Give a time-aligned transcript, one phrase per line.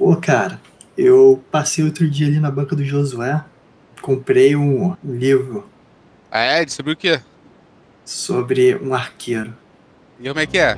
[0.00, 0.58] Pô, cara,
[0.96, 3.44] eu passei outro dia ali na banca do Josué,
[4.00, 5.68] comprei um livro
[6.30, 6.66] Ah, é?
[6.66, 7.20] Sobre o quê?
[8.02, 9.54] sobre um arqueiro.
[10.18, 10.74] E como é que é?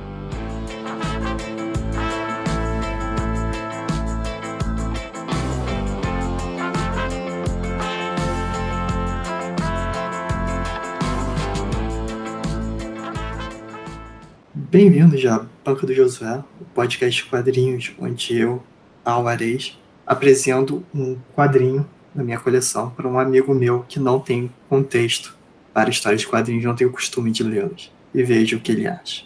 [14.53, 18.61] Bem-vindo já à Banca do Josué, o podcast quadrinhos onde eu,
[19.03, 25.35] Alvarez, apresento um quadrinho da minha coleção para um amigo meu que não tem contexto
[25.73, 28.87] para histórias de quadrinhos, não tem o costume de lê-los, e vejo o que ele
[28.87, 29.23] acha.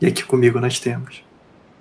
[0.00, 1.24] E aqui comigo nós temos.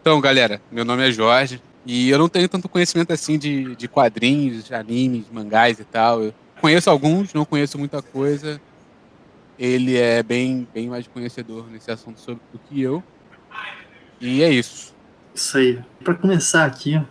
[0.01, 3.87] Então, galera, meu nome é Jorge e eu não tenho tanto conhecimento assim de, de
[3.87, 6.23] quadrinhos, animes, mangás e tal.
[6.23, 8.59] Eu conheço alguns, não conheço muita coisa.
[9.59, 13.03] Ele é bem, bem mais conhecedor nesse assunto sobre do que eu.
[14.19, 14.95] E é isso.
[15.33, 15.79] Isso aí.
[16.03, 17.01] Para começar aqui,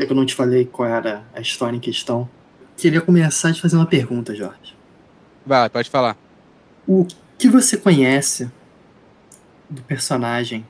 [0.00, 2.26] já que eu não te falei qual era a história em questão,
[2.74, 4.74] queria começar te fazer uma pergunta, Jorge.
[5.44, 6.16] Vai, pode falar.
[6.88, 8.50] O que você conhece
[9.68, 10.66] do personagem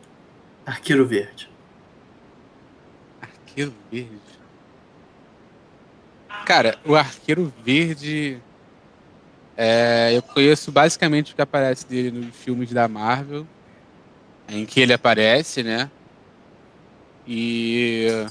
[0.66, 1.48] Arqueiro Verde?
[3.22, 4.10] Arqueiro Verde.
[6.44, 8.42] Cara, o Arqueiro Verde.
[9.56, 13.46] é, eu conheço basicamente o que aparece dele nos filmes da Marvel,
[14.48, 15.88] em que ele aparece, né?
[17.24, 18.26] E.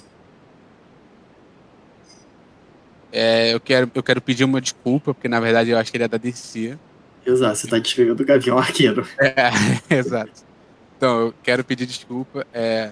[3.11, 6.03] é, eu, quero, eu quero pedir uma desculpa, porque na verdade eu acho que ele
[6.03, 6.77] é da DC.
[7.25, 9.07] Exato, você tá descrevendo o Gavião Arqueiro.
[9.19, 9.51] É,
[9.95, 10.49] exato.
[10.97, 12.45] Então, eu quero pedir desculpa.
[12.53, 12.91] É,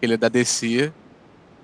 [0.00, 0.92] ele é da DC.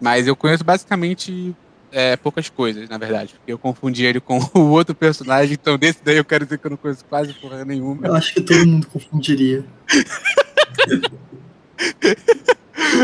[0.00, 1.54] Mas eu conheço basicamente
[1.90, 3.34] é, poucas coisas, na verdade.
[3.34, 5.54] Porque eu confundi ele com o outro personagem.
[5.54, 8.06] Então, desse daí eu quero dizer que eu não conheço quase porra nenhuma.
[8.06, 9.64] Eu acho que todo mundo confundiria.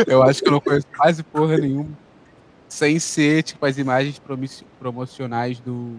[0.07, 1.91] Eu acho que eu não conheço quase porra nenhuma.
[2.75, 4.21] Sem ser, tipo, as imagens
[4.81, 5.97] promocionais do,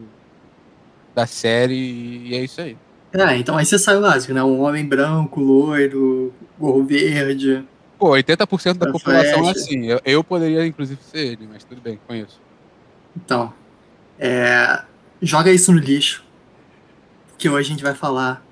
[1.16, 1.73] da série.
[1.73, 2.78] E é isso aí.
[3.14, 4.44] Ah, então aí você sabe o básico, né?
[4.44, 7.63] Um homem branco, loiro, gorro verde.
[7.97, 9.86] Pô, 80% da população é assim.
[9.86, 12.41] Eu, eu poderia, inclusive, ser ele, mas tudo bem, conheço.
[13.16, 13.53] Então,
[14.19, 14.84] é,
[15.22, 16.25] joga isso no lixo.
[17.38, 18.46] Que hoje a gente vai falar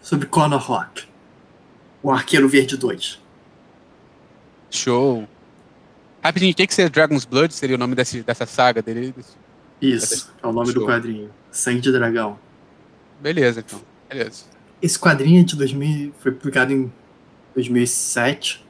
[0.00, 1.08] sobre Connor Rock.
[2.04, 3.20] O Arqueiro Verde 2.
[4.70, 5.26] Show.
[6.24, 9.12] Rapidinho, tem que ser Dragon's Blood, seria o nome desse, dessa saga dele.
[9.14, 9.36] desse-
[9.80, 10.86] Isso, é o nome do Show.
[10.86, 11.30] quadrinho.
[11.50, 12.38] Sangue de Dragão.
[13.20, 13.80] Beleza, então.
[14.08, 14.44] Beleza.
[14.80, 16.90] Esse quadrinho é de 2000, foi publicado em
[17.54, 18.64] 2007.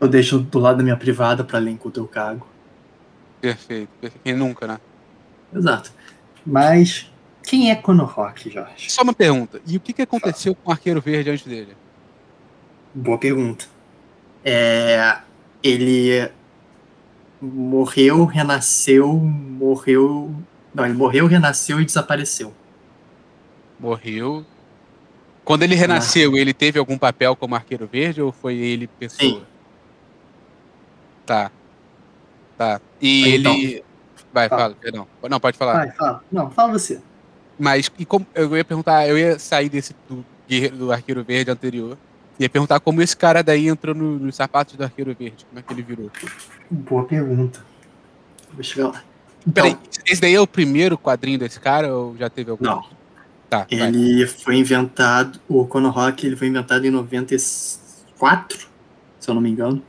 [0.00, 2.46] Eu deixo do lado da minha privada para ler enquanto eu cago.
[3.40, 3.88] Perfeito.
[4.00, 4.22] Perfeito.
[4.22, 4.78] Quem nunca, né?
[5.54, 5.90] Exato.
[6.44, 7.10] Mas
[7.42, 8.90] quem é Connor Rock, Jorge?
[8.90, 9.60] Só uma pergunta.
[9.66, 11.74] E o que, que aconteceu com o Arqueiro Verde antes dele?
[12.94, 13.64] Boa pergunta.
[14.44, 15.18] É,
[15.62, 16.30] ele
[17.40, 20.34] morreu, renasceu, morreu.
[20.74, 22.52] Não, ele morreu, renasceu e desapareceu.
[23.78, 24.44] Morreu.
[25.44, 29.30] Quando ele renasceu, ele teve algum papel como Arqueiro Verde ou foi ele pessoa?
[29.30, 29.42] Sim.
[31.24, 31.50] Tá.
[32.56, 32.80] Tá.
[33.00, 33.54] E então.
[33.54, 33.84] ele.
[34.32, 34.62] Vai, Fala.
[34.62, 35.08] fala, perdão.
[35.28, 35.74] Não, pode falar.
[35.74, 36.24] Vai, fala.
[36.30, 37.00] Não, fala você.
[37.58, 40.24] Mas e como, eu ia perguntar, eu ia sair desse do,
[40.76, 41.96] do Arqueiro Verde anterior.
[42.38, 45.44] Ia perguntar como esse cara daí entrou no- nos sapatos do Arqueiro Verde.
[45.46, 46.10] Como é que ele virou?
[46.70, 47.64] Boa pergunta.
[48.52, 49.02] Vou chegar lá.
[49.46, 52.64] Então, Peraí, esse daí é o primeiro quadrinho desse cara ou já teve algum?
[52.64, 52.84] Não.
[53.50, 53.88] Tá, vai.
[53.88, 58.68] Ele foi inventado, o Connor Rock ele foi inventado em 94,
[59.18, 59.82] se eu não me engano.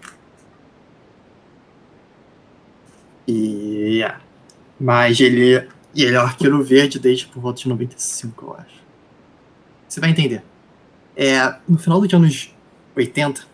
[3.28, 4.16] E é.
[4.80, 8.80] Mas ele, e ele é o arqueiro verde desde por volta de 95, eu acho.
[9.88, 10.42] Você vai entender.
[11.22, 12.56] É, no final dos anos
[12.96, 13.46] 80,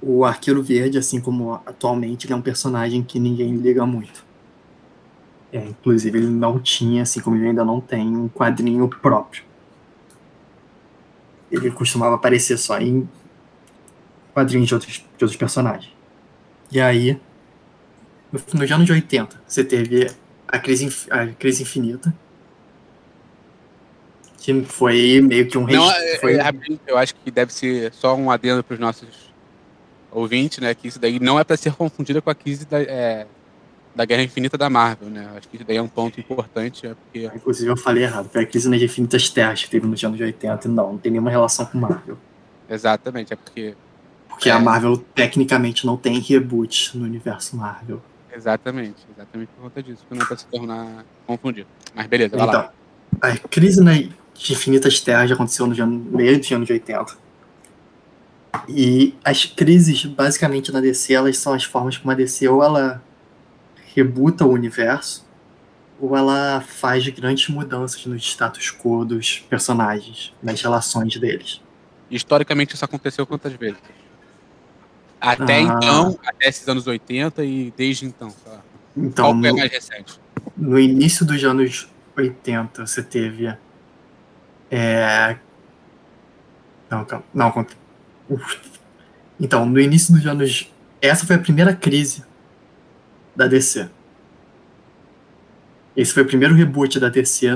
[0.00, 4.24] o arqueiro verde, assim como atualmente, é um personagem que ninguém liga muito.
[5.52, 9.42] É, inclusive, ele não tinha, assim como ele ainda não tem, um quadrinho próprio.
[11.50, 13.08] Ele costumava aparecer só em
[14.32, 15.92] quadrinhos de outros, de outros personagens.
[16.70, 17.20] E aí,
[18.30, 20.08] no, nos anos 80, você teve
[20.46, 22.14] a Crise, a crise Infinita,
[24.38, 26.50] que foi meio que um Não, é, foi- é,
[26.86, 29.08] eu acho que deve ser só um adendo para os nossos
[30.10, 30.74] ouvintes, né?
[30.74, 33.26] Que isso daí não é para ser confundida com a crise da, é,
[33.94, 35.28] da Guerra Infinita da Marvel, né?
[35.36, 38.28] Acho que isso daí é um ponto importante, é porque Inclusive, eu falei errado.
[38.30, 40.68] Foi a crise nas Infinitas Terras que teve nos anos 80.
[40.68, 42.16] Não, não tem nenhuma relação com Marvel.
[42.70, 43.74] exatamente, é porque
[44.28, 44.52] Porque É.
[44.52, 48.00] a Marvel, tecnicamente, não tem reboot no universo Marvel.
[48.32, 51.66] exatamente, exatamente por conta disso, que não é para se tornar confundido.
[51.92, 52.70] Mas beleza, vai lá.
[53.20, 53.82] Então, a crise
[54.38, 57.16] nas Infinitas Terras já aconteceu no meio dos anos 80.
[58.68, 63.02] E as crises, basicamente, na DC, elas são as formas como a DC ou ela
[63.94, 65.26] rebuta o universo,
[66.00, 71.60] ou ela faz grandes mudanças no status quo dos personagens, nas relações deles.
[72.10, 73.78] Historicamente, isso aconteceu quantas vezes?
[75.20, 75.60] Até ah.
[75.60, 78.32] então, até esses anos 80 e desde então,
[78.96, 80.20] Então, Qual foi no, mais recente?
[80.56, 83.52] No início dos anos 80, você teve.
[84.70, 85.36] É...
[86.90, 87.24] Não, calma.
[87.34, 87.66] Não,
[89.40, 90.72] Então, no início dos anos.
[91.00, 92.24] Essa foi a primeira crise
[93.36, 93.88] da DC.
[95.96, 97.48] Esse foi o primeiro reboot da DC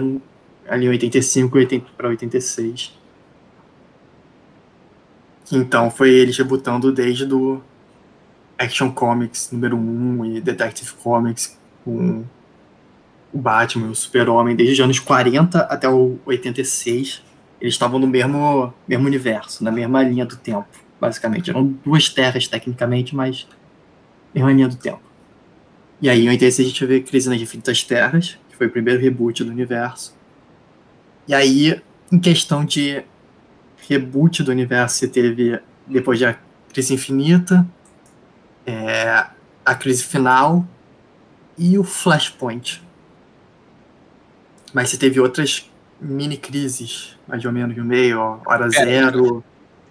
[0.68, 1.58] ali em 85
[1.96, 2.96] para 86.
[5.50, 7.62] Então foi eles rebutando desde do
[8.58, 12.24] Action Comics número 1 e Detective Comics com
[13.32, 17.22] o Batman, o Super-Homem, desde os anos 40 até o 86.
[17.60, 20.66] Eles estavam no mesmo, mesmo universo, na mesma linha do tempo,
[21.00, 21.50] basicamente.
[21.50, 23.46] Eram duas terras, tecnicamente, mas
[24.34, 25.00] mesma linha do tempo.
[26.00, 29.00] E aí, em 86, a gente vê Crise nas Infinitas Terras, que foi o primeiro
[29.00, 30.14] reboot do universo.
[31.28, 31.80] E aí,
[32.10, 33.04] em questão de
[33.88, 36.36] reboot do universo, você teve, depois da
[36.72, 37.64] Crise Infinita,
[38.66, 39.26] é,
[39.64, 40.66] a Crise Final
[41.56, 42.82] e o Flashpoint.
[44.72, 45.70] Mas você teve outras
[46.00, 49.44] mini crises, mais ou menos no meio, ó, Hora Zero.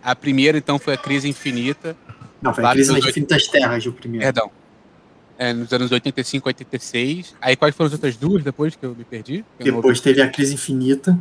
[0.03, 1.95] A primeira, então, foi a Crise Infinita.
[2.41, 4.25] Não, foi a Crise nas Infinitas Terras, o primeiro.
[4.25, 4.51] Perdão.
[5.37, 7.35] É, nos anos 85, 86.
[7.41, 9.45] Aí quais foram as outras duas depois que eu me perdi?
[9.59, 11.17] Eu depois teve a Crise Infinita,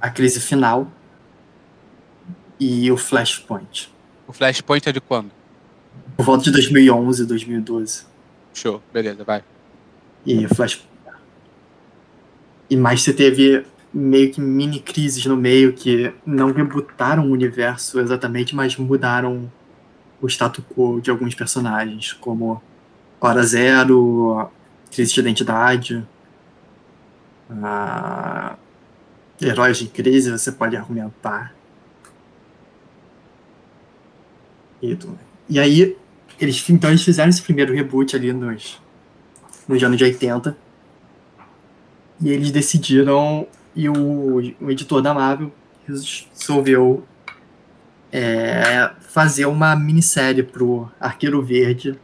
[0.00, 0.90] a Crise Final,
[2.58, 3.92] e o Flashpoint.
[4.26, 5.30] O Flashpoint é de quando?
[6.16, 8.04] Por volta de 2011, 2012.
[8.52, 9.42] Show, beleza, vai.
[10.24, 10.84] E o Flash.
[12.68, 18.00] E mais você teve meio que mini crises no meio que não rebutaram o universo
[18.00, 19.50] exatamente, mas mudaram
[20.20, 22.60] o status quo de alguns personagens, como
[23.20, 24.50] Hora Zero,
[24.90, 26.06] Crise de Identidade.
[29.40, 31.54] Heróis de Crise, você pode argumentar.
[34.82, 34.98] E,
[35.48, 35.96] e aí,
[36.40, 38.80] eles, então eles fizeram esse primeiro reboot ali nos,
[39.68, 40.63] nos anos 80.
[42.20, 45.52] E eles decidiram, e o, o editor da Marvel
[45.86, 47.04] resolveu
[48.12, 51.98] é, fazer uma minissérie pro Arqueiro Verde.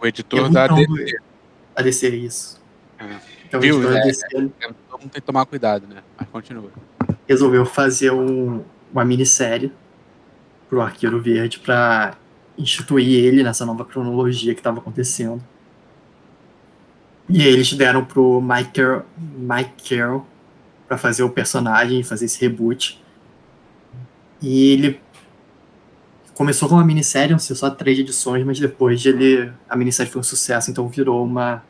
[0.00, 1.16] O editor da DC.
[1.74, 2.62] A DC, isso.
[2.98, 3.16] É.
[3.46, 4.40] Então, Viu, o editor é, DC, é,
[4.90, 6.02] todo mundo tem que tomar cuidado, né?
[6.18, 6.70] Mas continua.
[7.26, 8.62] Resolveu fazer um,
[8.92, 9.72] uma minissérie
[10.68, 12.16] pro Arqueiro Verde para
[12.58, 15.42] instituir ele nessa nova cronologia que estava acontecendo.
[17.28, 20.26] E eles deram pro Mike Carroll
[20.86, 23.02] para fazer o personagem, fazer esse reboot.
[24.42, 25.00] E ele
[26.34, 30.20] começou com uma minissérie, não sei, só três edições, mas depois ele a minissérie foi
[30.20, 31.62] um sucesso, então virou uma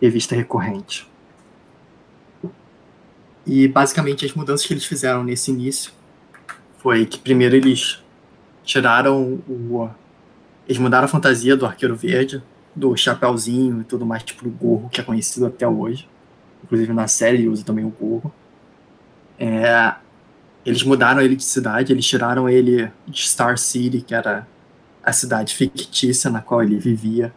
[0.00, 1.08] revista recorrente.
[3.46, 5.92] E basicamente as mudanças que eles fizeram nesse início
[6.78, 8.02] foi que primeiro eles
[8.62, 9.88] tiraram o.
[10.68, 12.42] Eles mudaram a fantasia do Arqueiro Verde,
[12.78, 16.08] do chapéuzinho e tudo mais, tipo o gorro, que é conhecido até hoje.
[16.64, 18.32] Inclusive na série ele usa também o gorro.
[19.38, 19.94] É,
[20.64, 24.46] eles mudaram ele de cidade, eles tiraram ele de Star City, que era
[25.02, 27.32] a cidade fictícia na qual ele vivia,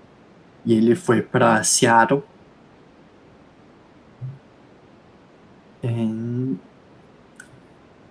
[0.65, 2.23] e ele foi para Seattle.
[5.83, 5.87] É,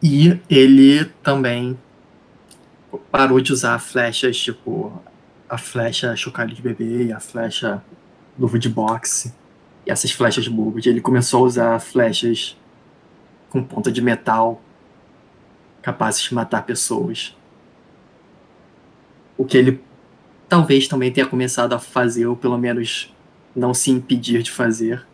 [0.03, 1.79] e ele também
[3.11, 5.01] parou de usar flechas tipo
[5.51, 7.83] a flecha chocalho de bebê e a flecha
[8.39, 9.35] luva de boxe
[9.85, 10.87] e essas flechas bobas.
[10.87, 12.57] Ele começou a usar flechas
[13.51, 14.63] com ponta de metal
[15.83, 17.37] capazes de matar pessoas.
[19.37, 19.83] O que ele
[20.49, 23.13] talvez também tenha começado a fazer, ou pelo menos
[23.55, 25.05] não se impedir de fazer.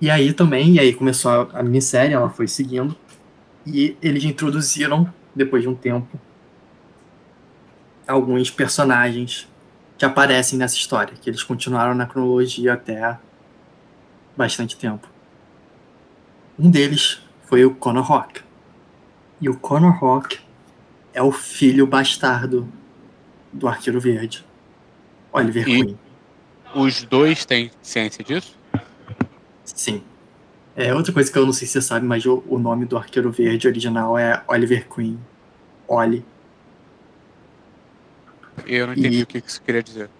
[0.00, 2.94] E aí também, e aí começou a, a minissérie, ela foi seguindo.
[3.66, 6.20] E eles introduziram, depois de um tempo,
[8.06, 9.48] alguns personagens
[9.96, 13.18] que aparecem nessa história, que eles continuaram na cronologia até
[14.36, 15.08] bastante tempo.
[16.58, 18.42] Um deles foi o Connor Rock.
[19.40, 20.40] E o Connor Rock
[21.12, 22.68] é o filho bastardo
[23.52, 24.44] do Arqueiro Verde,
[25.32, 25.98] Oliver e Queen.
[26.74, 28.58] Os dois têm ciência disso?
[29.64, 30.02] Sim.
[30.76, 32.96] É, outra coisa que eu não sei se você sabe, mas o, o nome do
[32.96, 35.18] Arqueiro Verde original é Oliver Queen.
[35.86, 36.24] Oli.
[38.66, 39.22] Eu não entendi e...
[39.22, 40.10] o que isso queria dizer.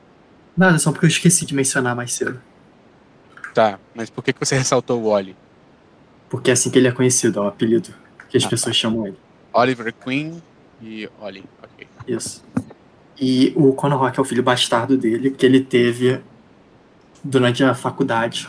[0.56, 2.40] Nada, só porque eu esqueci de mencionar mais cedo.
[3.52, 5.37] Tá, mas por que, que você ressaltou o Oli?
[6.28, 7.94] Porque é assim que ele é conhecido, é o apelido
[8.28, 9.16] que as Ah, pessoas chamam ele.
[9.52, 10.42] Oliver Queen
[10.82, 11.44] e Ollie.
[11.62, 11.87] Ok.
[12.06, 12.44] Isso.
[13.18, 16.20] E o Conor Rock é o filho bastardo dele, que ele teve
[17.23, 18.49] durante a faculdade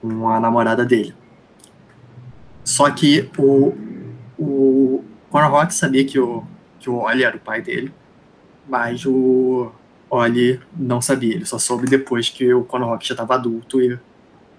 [0.00, 1.14] com a namorada dele.
[2.64, 3.74] Só que o,
[4.38, 6.44] o Conor Rock sabia que o,
[6.78, 7.92] que o Ollie era o pai dele,
[8.68, 9.70] mas o
[10.10, 11.34] Ollie não sabia.
[11.34, 13.98] Ele só soube depois que o Conor Rock já estava adulto e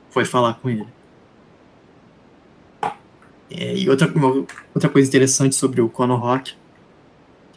[0.10, 0.88] foi falar com ele.
[3.52, 4.08] É, e outra,
[4.76, 6.56] outra coisa interessante sobre o Conor Rock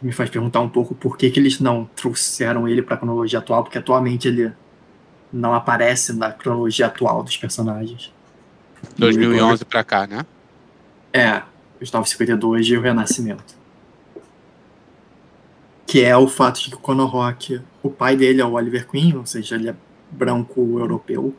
[0.03, 2.99] que me faz perguntar um pouco por que, que eles não trouxeram ele para a
[2.99, 4.53] cronologia atual, porque atualmente ele
[5.33, 8.13] não aparece na cronologia atual dos personagens.
[8.99, 10.27] 2011 pra cá, né?
[11.13, 11.43] É,
[11.81, 13.55] os 952 e o Renascimento.
[15.87, 18.89] Que é o fato de que o Conor Rock, o pai dele é o Oliver
[18.89, 19.77] Queen, ou seja, ele é
[20.11, 21.35] branco europeu.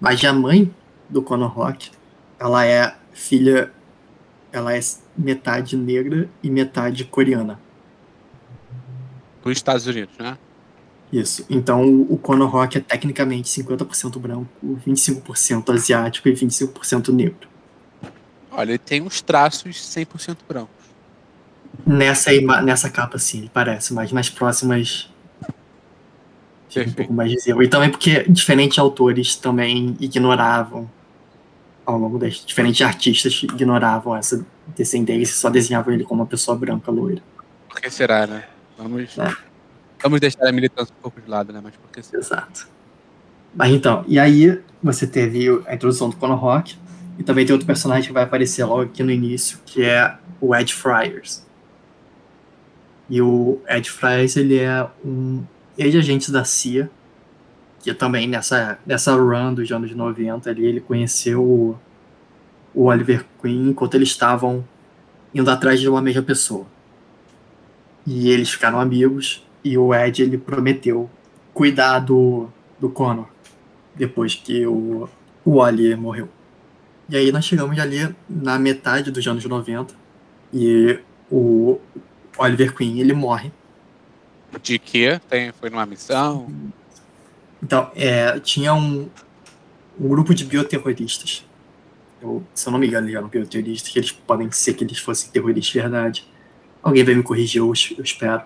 [0.00, 0.74] Mas a mãe
[1.08, 1.90] do Conor Rock,
[2.38, 3.70] ela é filha,
[4.52, 4.80] ela é
[5.16, 7.60] metade negra e metade coreana.
[9.42, 10.36] Dos Estados Unidos, né?
[11.12, 11.44] Isso.
[11.50, 14.48] Então o Conor Rock é tecnicamente 50% branco,
[14.86, 17.48] 25% asiático e 25% negro.
[18.50, 20.80] Olha, ele tem uns traços 100% brancos.
[21.86, 22.30] Nessa,
[22.62, 25.08] nessa capa, sim, ele parece, mas nas próximas.
[26.68, 27.62] Fica um pouco mais visível.
[27.62, 30.88] E também porque diferentes autores também ignoravam,
[31.84, 32.44] ao longo das.
[32.44, 34.44] Diferentes artistas ignoravam essa
[34.76, 37.22] descendência e só desenhavam ele como uma pessoa branca loira.
[37.68, 38.44] Por que será, né?
[38.78, 39.49] Vamos, É.
[40.02, 41.60] vamos deixar a militância um pouco de lado, né?
[41.62, 42.18] Mas por que será?
[42.20, 42.68] Exato.
[43.54, 46.76] Mas então, e aí você teve a introdução do Conor Rock,
[47.18, 50.54] e também tem outro personagem que vai aparecer logo aqui no início, que é o
[50.54, 51.44] Ed Fryers.
[53.10, 55.42] E o Ed Fryers, ele é um
[55.76, 56.90] ex-agente da CIA,
[57.80, 61.78] que também nessa, nessa run dos anos 90 ali, ele conheceu o,
[62.74, 64.64] o Oliver Queen enquanto eles estavam
[65.34, 66.66] indo atrás de uma mesma pessoa.
[68.06, 71.08] E eles ficaram amigos, e o Ed, ele prometeu
[71.52, 72.48] cuidar do,
[72.78, 73.26] do Connor
[73.94, 75.08] depois que o,
[75.44, 76.28] o Wally morreu.
[77.08, 79.94] E aí nós chegamos ali na metade dos anos 90
[80.54, 80.98] e
[81.30, 81.78] o
[82.38, 83.52] Oliver Queen ele morre.
[84.62, 86.50] De que tem, foi numa missão?
[87.62, 89.08] Então, é, tinha um,
[89.98, 91.44] um grupo de bioterroristas.
[92.22, 94.98] Eu, se eu não me engano, eles eram bioterroristas, que eles podem ser que eles
[94.98, 96.26] fossem terroristas de verdade.
[96.82, 98.42] Alguém vai me corrigir, eu, eu espero.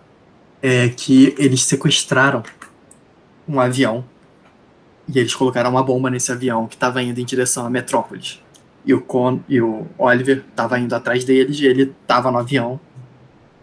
[0.66, 2.42] É que eles sequestraram
[3.46, 4.02] um avião
[5.06, 8.40] e eles colocaram uma bomba nesse avião que estava indo em direção a Metrópolis.
[8.82, 12.80] E o, Con, e o Oliver estava indo atrás deles e ele estava no avião.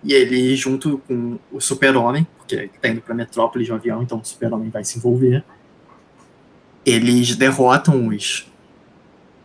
[0.03, 4.24] E ele, junto com o Super-Homem, porque está indo para Metrópolis no avião, então o
[4.24, 5.43] Super-Homem vai se envolver.
[6.86, 8.48] Eles derrotam os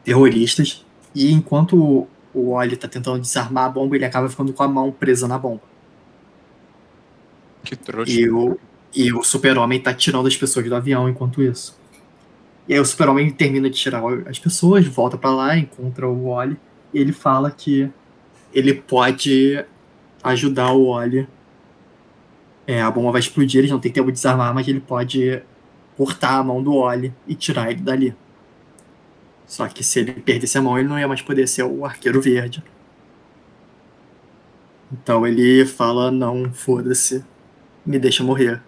[0.05, 0.85] terroristas
[1.15, 4.69] e enquanto o, o Oli está tentando desarmar a bomba, ele acaba ficando com a
[4.69, 5.63] mão presa na bomba.
[7.67, 8.13] Que trouxa.
[8.13, 8.59] E o,
[8.95, 11.79] e o super-homem tá tirando as pessoas do avião enquanto isso.
[12.69, 16.57] E aí o super-homem termina de tirar as pessoas, volta pra lá, encontra o Wally,
[16.95, 17.91] e ele fala que
[18.55, 19.65] ele pode
[20.23, 21.29] ajudar o Wally.
[22.67, 25.43] É, a bomba vai explodir, eles não tem tempo de desarmar, mas ele pode
[25.97, 28.15] cortar a mão do Wally e tirar ele dali.
[29.47, 32.21] Só que se ele perdesse a mão, ele não ia mais poder ser o arqueiro
[32.21, 32.63] verde.
[34.93, 37.25] Então ele fala, não, foda-se,
[37.87, 38.61] me deixa morrer.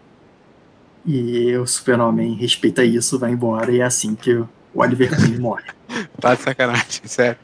[1.04, 5.64] E o super-homem respeita isso, vai embora, e é assim que o Oliver Queen morre.
[6.20, 7.38] Tá de sacanagem, sério.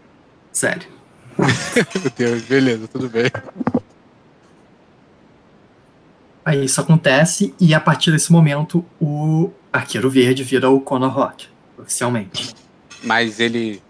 [0.53, 0.87] Sério.
[1.37, 3.31] Meu Deus, beleza, tudo bem.
[6.45, 11.49] Aí isso acontece, e a partir desse momento, o Arqueiro Verde vira o Conor Rock,
[11.79, 12.55] oficialmente.
[13.03, 13.83] Mas ele.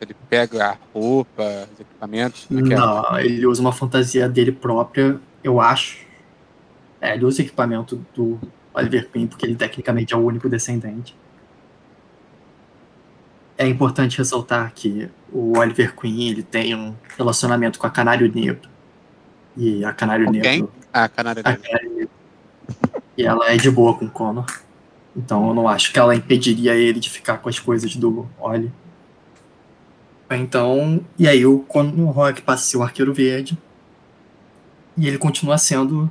[0.00, 2.48] Ele pega a roupa, os equipamentos.
[2.50, 2.58] é é?
[2.60, 5.98] Não, ele usa uma fantasia dele própria, eu acho.
[7.00, 8.38] É, ele usa equipamento do
[8.74, 11.16] Oliver Queen, porque ele tecnicamente é o único descendente.
[13.56, 18.68] É importante ressaltar que o Oliver Queen ele tem um relacionamento com a Canário Negro.
[19.56, 20.62] E a Canário quem?
[20.62, 20.72] Negro.
[20.92, 21.64] Ah, Canário A Negro.
[21.64, 22.10] Canário Negro.
[23.16, 24.46] E ela é de boa com o Connor.
[25.14, 28.72] Então eu não acho que ela impediria ele de ficar com as coisas do Oli.
[30.30, 33.58] Então, e aí o Conor Rock passa a ser o Arqueiro Verde.
[34.96, 36.10] E ele continua sendo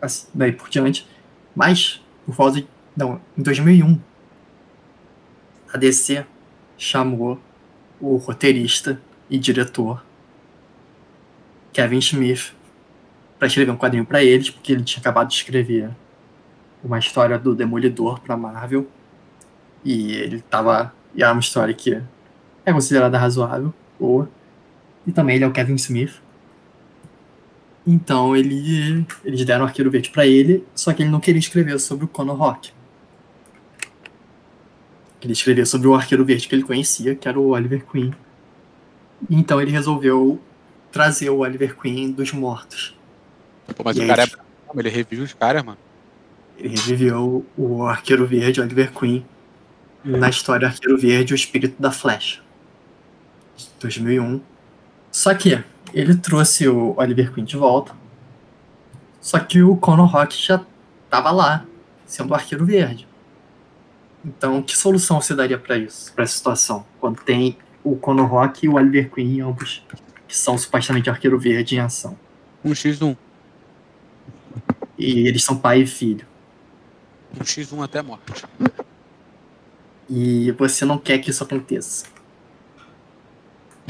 [0.00, 1.06] assim, daí por diante.
[1.54, 2.68] Mas, por causa de.
[2.96, 4.00] Não, em 2001,
[5.72, 6.24] a DC
[6.76, 7.40] chamou
[8.00, 10.04] o roteirista e diretor
[11.72, 12.52] Kevin Smith
[13.38, 15.90] para escrever um quadrinho para eles, porque ele tinha acabado de escrever
[16.82, 18.86] uma história do Demolidor para Marvel.
[19.84, 20.92] E ele tava.
[21.14, 22.02] E era uma história que
[22.64, 24.28] é considerada razoável, boa.
[25.06, 26.20] E também ele é o Kevin Smith.
[27.86, 31.78] Então ele, eles deram o Arqueiro Verde para ele, só que ele não queria escrever
[31.80, 32.72] sobre o Conor Rock.
[35.22, 38.14] Ele escrevia sobre o Arqueiro Verde que ele conhecia, que era o Oliver Queen.
[39.28, 40.40] Então ele resolveu
[40.90, 42.96] trazer o Oliver Queen dos mortos.
[43.76, 44.26] Pô, mas e o cara é.
[44.78, 45.78] Ele revive os caras, mano.
[46.56, 49.26] Ele reviveu o Arqueiro Verde, Oliver Queen,
[50.04, 52.40] na história Arqueiro Verde, o Espírito da Flecha.
[53.80, 54.40] 2001.
[55.10, 57.94] Só que ele trouxe o Oliver Queen de volta.
[59.20, 60.64] Só que o Conor Rock já
[61.08, 61.64] tava lá,
[62.06, 63.06] sendo o Arqueiro Verde.
[64.24, 66.84] Então, que solução você daria para isso, para essa situação?
[66.98, 69.84] Quando tem o Conor Rock e o Oliver Queen, ambos
[70.26, 72.16] que são supostamente Arqueiro Verde em ação.
[72.64, 73.16] Um x1.
[74.98, 76.26] E eles são pai e filho.
[77.38, 78.44] Um x1 até morte.
[80.08, 82.06] E você não quer que isso aconteça.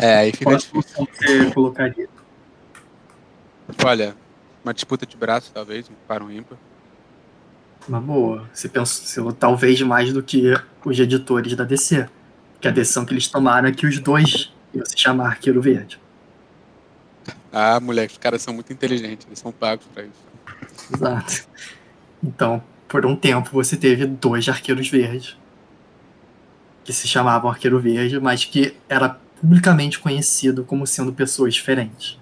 [0.00, 1.08] É, aí fica Qual difícil.
[1.12, 2.08] você colocaria?
[3.84, 4.16] Olha,
[4.64, 6.56] uma disputa de braço, talvez, um para um ímpar.
[7.86, 8.48] Uma boa.
[8.52, 10.54] Você pensa, talvez mais do que
[10.86, 12.08] os editores da DC.
[12.62, 16.00] Que a decisão que eles tomaram é que os dois iam se chamar Arqueiro Verde.
[17.52, 20.94] Ah, moleque, os caras são muito inteligentes, eles são pagos pra isso.
[20.94, 21.46] Exato.
[22.22, 25.36] Então, por um tempo, você teve dois arqueiros verdes.
[26.84, 32.18] Que se chamavam Arqueiro Verde, mas que era publicamente conhecido como sendo pessoas diferentes.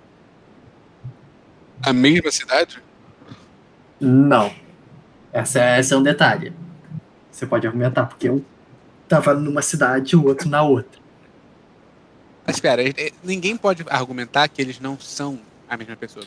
[1.82, 2.80] A mesma cidade?
[4.00, 4.52] Não.
[5.32, 6.52] Essa é, esse é um detalhe.
[7.30, 8.42] Você pode argumentar, porque um
[9.08, 11.00] tava numa cidade e o outro na outra.
[12.46, 12.82] Mas espera,
[13.22, 16.25] ninguém pode argumentar que eles não são a mesma pessoa.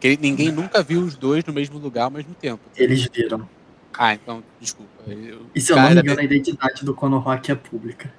[0.00, 2.62] Que ninguém nunca viu os dois no mesmo lugar ao mesmo tempo.
[2.76, 3.48] Eles viram.
[3.96, 4.90] Ah, então, desculpa.
[5.06, 8.12] Eu, e se eu não me engano, a identidade do Conor Rock é pública.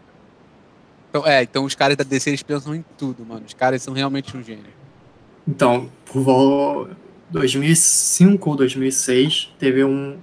[1.16, 3.46] Então, é, então os caras da DC eles pensam em tudo, mano.
[3.46, 4.66] Os caras são realmente um gênio.
[5.48, 6.90] Então, por
[7.30, 10.18] 2005 ou 2006, teve um,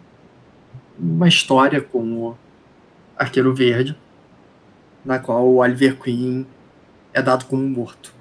[0.99, 2.37] uma história com o
[3.17, 3.97] Arqueiro Verde,
[5.03, 6.47] na qual o Oliver Queen
[7.15, 8.13] é dado como morto.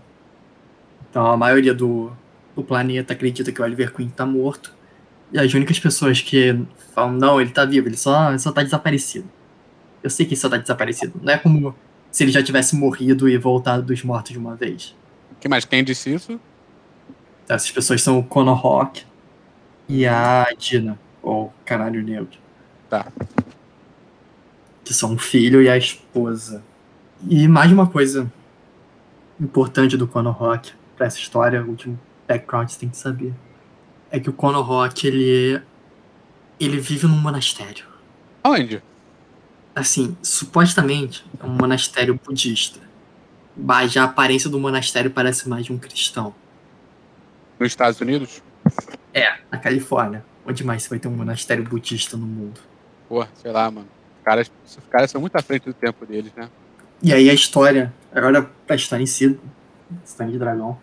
[1.10, 2.10] Então, a maioria do,
[2.55, 4.73] do planeta acredita que o Oliver Queen está morto,
[5.34, 6.57] e as únicas pessoas que
[6.95, 9.29] falam, não, ele está vivo, ele só, ele só tá desaparecido.
[10.01, 11.19] Eu sei que ele só tá desaparecido.
[11.21, 11.75] Não é como
[12.12, 14.95] se ele já tivesse morrido e voltado dos mortos de uma vez.
[15.39, 15.65] que mais?
[15.65, 16.39] Quem disse isso?
[17.47, 19.06] Essas pessoas são o Conor Rock
[19.88, 22.38] e a Dina, ou Canário Negro.
[22.89, 23.12] Tá.
[24.84, 26.63] Que são o filho e a esposa.
[27.28, 28.32] E mais uma coisa
[29.39, 33.34] importante do Conor Rock para essa história, o último background que você tem que saber,
[34.10, 35.62] é que o Conor Rock, ele,
[36.60, 37.86] ele vive num monastério.
[38.43, 38.82] Onde?
[39.73, 42.79] Assim, supostamente é um monastério budista.
[43.55, 46.34] Mas a aparência do monastério parece mais de um cristão.
[47.60, 48.41] Nos Estados Unidos?
[49.13, 50.25] É, na Califórnia.
[50.45, 52.60] Onde mais você vai ter um monastério budista no mundo?
[53.07, 53.88] Pô, sei lá, mano.
[54.17, 56.49] Os caras, os caras são muito à frente do tempo deles, né?
[57.01, 59.39] E aí a história, agora a história em si,
[60.03, 60.79] Sangue de Dragão,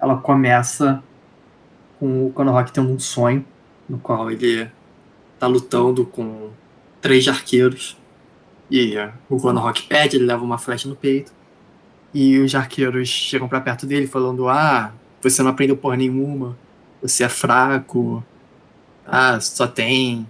[0.00, 1.02] ela começa
[2.00, 3.44] com o Konohaki tendo um sonho,
[3.86, 4.70] no qual ele
[5.38, 6.50] tá lutando com
[7.00, 7.97] três arqueiros.
[8.70, 8.94] E
[9.28, 11.32] o Konohaki pede, ele leva uma flecha no peito.
[12.12, 16.56] E os arqueiros chegam para perto dele falando: Ah, você não aprendeu porra nenhuma,
[17.02, 18.24] você é fraco,
[19.06, 20.26] ah, só tem.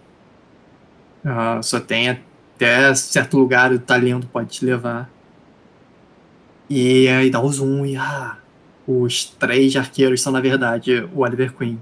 [1.24, 5.10] Ah, só tem até certo lugar o talento pode te levar.
[6.70, 8.36] E aí dá o zoom e ah,
[8.86, 11.80] os três arqueiros são, na verdade, o Oliver Queen.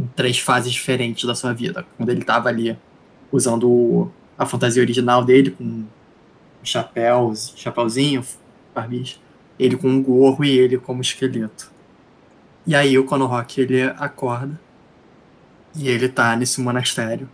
[0.00, 1.84] Em três fases diferentes da sua vida.
[1.96, 2.76] Quando ele tava ali
[3.30, 4.10] usando
[4.42, 5.84] a fantasia original dele, com
[6.62, 8.24] chapéus, chapéuzinho,
[8.74, 9.18] barbicha.
[9.58, 11.70] Ele com um gorro e ele como esqueleto.
[12.66, 14.58] E aí o Conor Rock ele acorda
[15.74, 17.28] e ele tá nesse monastério.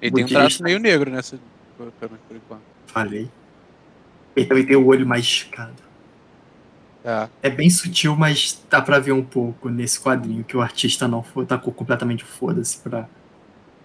[0.00, 1.38] Ele tem um traço meio negro nessa,
[1.76, 1.92] por,
[2.30, 2.62] enquanto.
[2.86, 3.30] Falei.
[4.36, 5.84] Ele também tem o olho mais esticado.
[7.04, 7.28] É.
[7.42, 11.22] é bem sutil, mas dá pra ver um pouco nesse quadrinho que o artista não
[11.46, 13.06] tacou completamente foda-se pra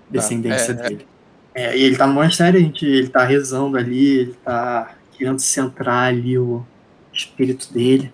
[0.09, 0.89] descendência É, é.
[0.89, 1.07] dele.
[1.53, 6.07] É, e ele tá no monastério, gente, ele tá rezando ali, ele tá querendo centrar
[6.09, 6.63] ali o
[7.11, 8.13] espírito dele.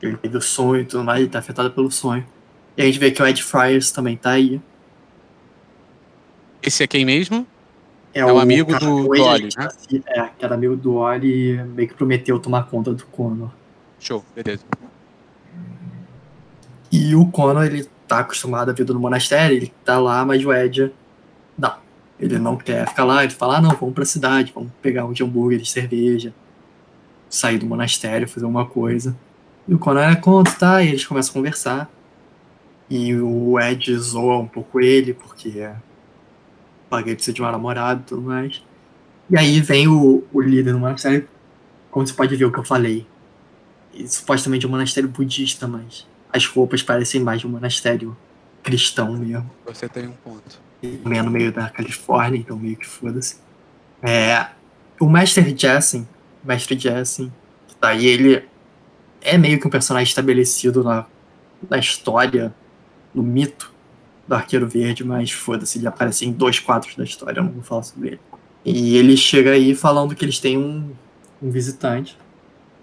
[0.00, 2.26] Ele teve o sonho e tudo mais, ele tá afetado pelo sonho.
[2.76, 4.60] E a gente vê que o Ed Friars também tá aí.
[6.62, 7.46] Esse é quem mesmo?
[8.14, 9.50] É, um amigo cara do- do Oli, né?
[9.54, 9.72] tá-
[10.06, 13.50] É, que era amigo do Oli e meio que prometeu tomar conta do Connor.
[14.00, 14.64] Show, beleza.
[16.90, 20.52] E o Connor, ele tá acostumado à vida no monastério, ele tá lá, mas o
[20.52, 20.90] Ed.
[22.18, 25.12] Ele não quer ficar lá, ele fala, ah, não, vamos pra cidade, vamos pegar um
[25.12, 26.34] de hambúrguer, de cerveja.
[27.30, 29.16] sair do monastério, fazer uma coisa.
[29.66, 30.20] E o Conan é
[30.58, 30.82] tá?
[30.82, 31.90] E eles começam a conversar.
[32.90, 35.70] E o Ed zoa um pouco ele, porque
[36.88, 38.62] paguei precisa de uma namorada e tudo mais.
[39.30, 41.28] E aí vem o, o líder do monastério,
[41.90, 43.06] como você pode ver o que eu falei.
[43.92, 48.16] E, supostamente é um monastério budista, mas as roupas parecem mais de um monastério
[48.62, 49.50] cristão mesmo.
[49.66, 50.67] Você tem um ponto.
[50.80, 53.36] Também é no meio da Califórnia, então meio que foda-se.
[54.02, 54.46] É,
[55.00, 56.08] o Master Jessen,
[56.44, 57.32] Mestre Jessen,
[57.66, 58.44] que tá aí, ele
[59.20, 61.04] é meio que um personagem estabelecido na,
[61.68, 62.54] na história
[63.12, 63.72] no mito
[64.26, 67.62] do Arqueiro Verde, mas foda-se, ele aparece em dois quadros da história, eu não vou
[67.62, 68.20] falar sobre ele.
[68.64, 70.92] E ele chega aí falando que eles têm um,
[71.42, 72.16] um visitante.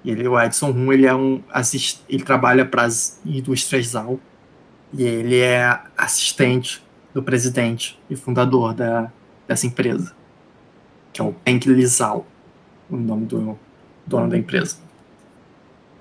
[0.03, 4.19] Ele, o Edson Rum, ele é um assist, ele trabalha para as indústrias Zal.
[4.93, 6.84] E ele é assistente
[7.15, 9.09] do presidente e fundador da,
[9.47, 10.13] dessa empresa,
[11.13, 12.27] que é o Peng Lizal,
[12.89, 13.57] o nome do
[14.05, 14.75] dono da empresa.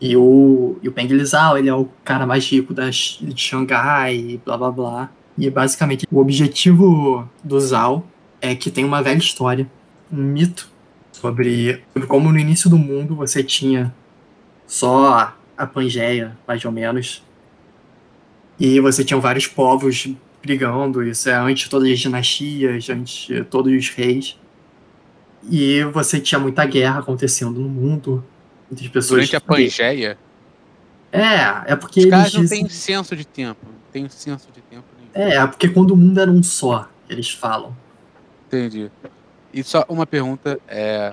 [0.00, 4.40] E o, e o Peng Lizal, ele é o cara mais rico da, de Xangai,
[4.44, 5.11] blá blá blá.
[5.38, 8.05] E basicamente o objetivo do Zhao
[8.40, 9.70] é que tem uma velha história,
[10.12, 10.68] um mito
[11.12, 13.94] sobre, sobre como no início do mundo você tinha
[14.66, 17.22] só a Pangeia, mais ou menos,
[18.59, 20.09] e você tinha vários povos
[20.44, 24.38] brigando, isso é antes de todas as dinastias, antes de todos os reis.
[25.50, 28.24] E você tinha muita guerra acontecendo no mundo,
[28.70, 29.28] Muitas pessoas.
[29.28, 30.18] Durante a Pangeia?
[31.12, 32.00] É, é porque.
[32.00, 33.61] Os caras não têm senso de tempo.
[33.64, 35.11] Não tem senso de tempo nenhum.
[35.14, 37.76] É, é porque quando o mundo era um só, eles falam.
[38.46, 38.90] Entendi.
[39.52, 41.12] E só uma pergunta é.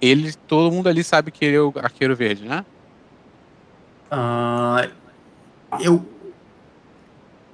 [0.00, 2.64] Ele, todo mundo ali sabe que ele é o arqueiro verde, né?
[4.12, 4.90] Uh,
[5.80, 6.04] eu.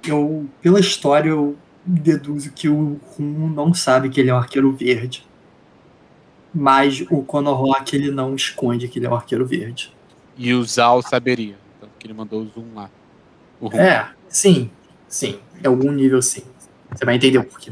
[0.05, 0.47] Eu.
[0.61, 5.25] Pela história, eu deduzo que o Rum não sabe que ele é o arqueiro verde
[6.53, 9.93] mas o Conor Rock ele não esconde que ele é o arqueiro verde.
[10.37, 12.89] E o Zal saberia, então que ele mandou o zoom lá.
[13.59, 14.69] O é, sim,
[15.07, 16.43] sim, em algum nível sim.
[16.91, 17.71] Você vai entender o porquê.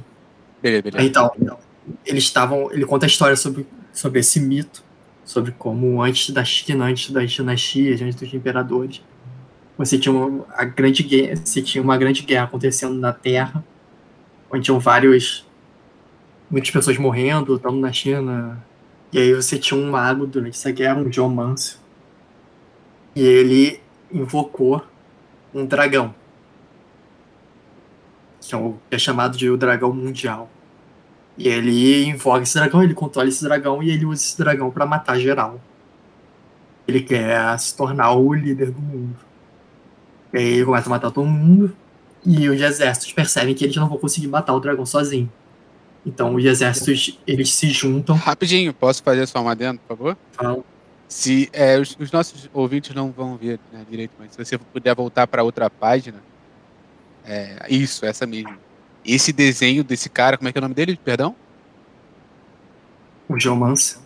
[0.61, 1.03] Beleza, beleza.
[1.03, 1.31] Então,
[2.05, 4.83] eles estavam, ele conta a história sobre, sobre esse mito,
[5.25, 9.01] sobre como antes da China, antes das dinastias, antes dos imperadores,
[9.79, 13.63] você tinha uma, a grande guerra, você tinha uma grande guerra acontecendo na Terra,
[14.51, 15.47] onde tinham vários
[16.51, 18.61] muitas pessoas morrendo, tanto na China,
[19.13, 21.79] e aí você tinha um mago durante essa guerra, um geomâncio.
[23.15, 23.79] E ele
[24.11, 24.83] invocou
[25.53, 26.13] um dragão.
[28.41, 30.49] Que é, é chamado de o dragão mundial.
[31.37, 34.85] E ele invoca esse dragão, ele controla esse dragão e ele usa esse dragão para
[34.85, 35.61] matar geral.
[36.85, 39.28] Ele quer se tornar o líder do mundo.
[40.33, 41.75] E aí ele começa a matar todo mundo.
[42.25, 45.31] E os exércitos percebem que eles não vão conseguir matar o dragão sozinho.
[46.05, 48.15] Então os exércitos eles se juntam.
[48.15, 50.17] Rapidinho, posso fazer só uma dentro, por favor?
[50.31, 50.63] Fala.
[51.07, 54.93] Se é, os, os, nossos ouvintes não vão ver né, direito, mas se você puder
[54.93, 56.21] voltar para outra página,
[57.25, 58.55] é, isso, essa mesmo.
[59.03, 60.99] Esse desenho desse cara, como é que é o nome dele?
[61.03, 61.35] Perdão?
[63.27, 63.97] O Geomancer.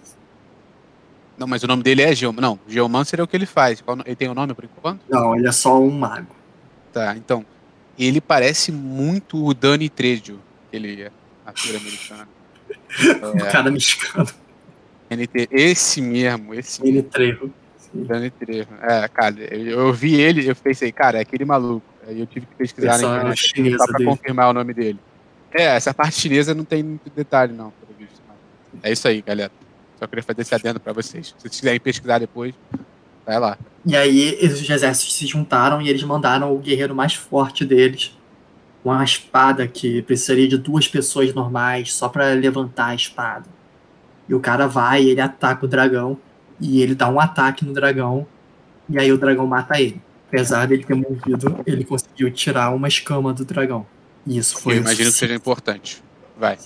[1.38, 2.42] Não, mas o nome dele é Geomancer.
[2.42, 3.84] Não, Geomancer é o que ele faz.
[4.06, 5.02] Ele tem o um nome por enquanto?
[5.10, 6.36] Não, ele é só um mago.
[6.92, 7.46] Tá, então.
[7.98, 10.40] Ele parece muito o Dani Trejo,
[10.72, 11.12] é
[11.46, 12.28] ator americano.
[13.36, 14.28] o é, cara mexicano.
[15.52, 17.54] Esse mesmo, esse Dani Trejo.
[17.94, 18.68] Dani Trejo.
[18.82, 21.86] É, cara, eu, eu, vi ele eu pensei, cara, é aquele maluco.
[22.08, 24.10] Aí eu tive que pesquisar na internet só pra dele.
[24.10, 25.00] confirmar o nome dele.
[25.52, 28.22] É, essa parte chinesa não tem muito detalhe, não, pelo visto.
[28.82, 29.52] É isso aí, galera.
[30.04, 31.28] Só queria fazer esse adendo pra vocês.
[31.28, 32.54] Se vocês quiserem pesquisar depois,
[33.26, 33.58] vai lá.
[33.86, 38.12] E aí, os exércitos se juntaram e eles mandaram o guerreiro mais forte deles
[38.84, 43.46] uma espada que precisaria de duas pessoas normais só para levantar a espada.
[44.28, 46.18] E o cara vai, ele ataca o dragão
[46.60, 48.28] e ele dá um ataque no dragão
[48.90, 50.02] e aí o dragão mata ele.
[50.28, 53.86] Apesar dele ter morrido, ele conseguiu tirar uma escama do dragão.
[54.28, 54.74] E isso foi.
[54.74, 56.04] Eu imagino que seja importante.
[56.38, 56.58] Vai.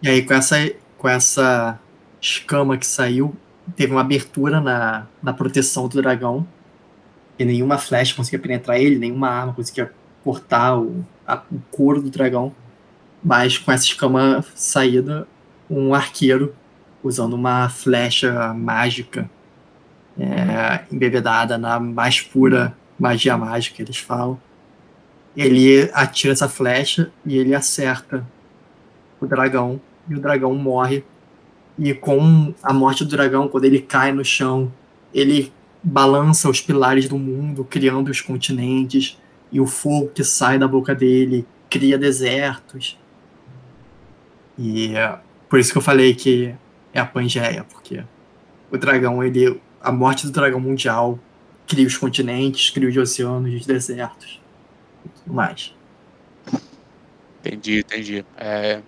[0.00, 0.56] E aí com essa
[0.96, 1.80] com essa
[2.20, 3.34] escama que saiu,
[3.76, 6.46] teve uma abertura na, na proteção do dragão.
[7.38, 9.92] E nenhuma flecha conseguia penetrar ele, nenhuma arma conseguia
[10.24, 12.52] cortar o, a, o couro do dragão,
[13.22, 15.26] mas com essa escama saída,
[15.70, 16.54] um arqueiro
[17.02, 19.30] usando uma flecha mágica
[20.18, 24.40] é, embebedada na mais pura magia mágica, eles falam.
[25.36, 28.26] Ele atira essa flecha e ele acerta
[29.20, 31.04] o dragão, e o dragão morre.
[31.78, 34.72] E com a morte do dragão, quando ele cai no chão,
[35.14, 39.16] ele balança os pilares do mundo, criando os continentes
[39.50, 42.98] e o fogo que sai da boca dele cria desertos.
[44.58, 46.54] E é por isso que eu falei que
[46.92, 48.02] é a Pangeia, porque
[48.70, 49.60] o dragão, ele.
[49.80, 51.18] A morte do dragão mundial
[51.66, 54.40] cria os continentes, cria os oceanos, os desertos
[55.04, 55.72] e tudo mais.
[57.40, 58.24] Entendi, entendi.
[58.36, 58.80] É...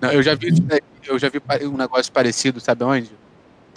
[0.00, 0.48] Não, eu já vi
[1.06, 3.10] eu já vi um negócio parecido, sabe onde?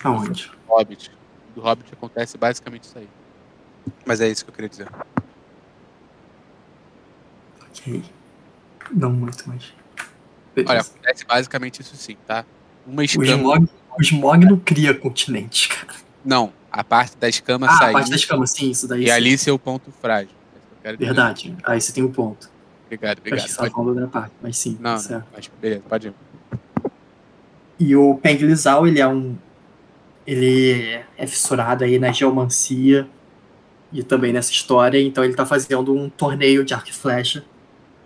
[0.03, 0.51] Aonde?
[0.67, 1.11] Do Hobbit.
[1.55, 3.07] Do Hobbit acontece basicamente isso aí.
[4.05, 4.87] Mas é isso que eu queria dizer.
[7.69, 8.03] Ok.
[8.91, 9.73] Não muito, mas.
[10.53, 10.71] Beleza.
[10.71, 12.45] Olha, acontece basicamente isso sim, tá?
[12.85, 13.59] Uma escama.
[13.97, 15.99] O smog, não cria continente, cara.
[16.23, 17.89] Não, a parte da escama ah, sair.
[17.89, 19.03] a parte da escama, sim, isso daí.
[19.03, 19.11] E sim.
[19.11, 20.35] ali seu ponto frágil.
[20.83, 22.49] Verdade, aí você tem um ponto.
[22.91, 23.45] Obrigado, obrigado.
[23.45, 23.89] Acho que pode...
[23.89, 24.77] outra parte, mas sim.
[24.81, 26.13] Não, tá não mas beleza, pode ir.
[27.79, 29.37] E o Peng Lizal, ele é um.
[30.27, 33.07] Ele é fissurado aí na geomancia
[33.93, 37.45] e também nessa história, então ele tá fazendo um torneio de arco e flecha.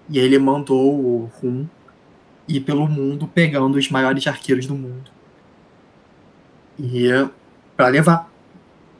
[0.08, 1.68] E ele mandou o Rum
[2.48, 5.10] ir pelo mundo pegando os maiores arqueiros do mundo.
[6.80, 7.10] E
[7.76, 8.32] para levar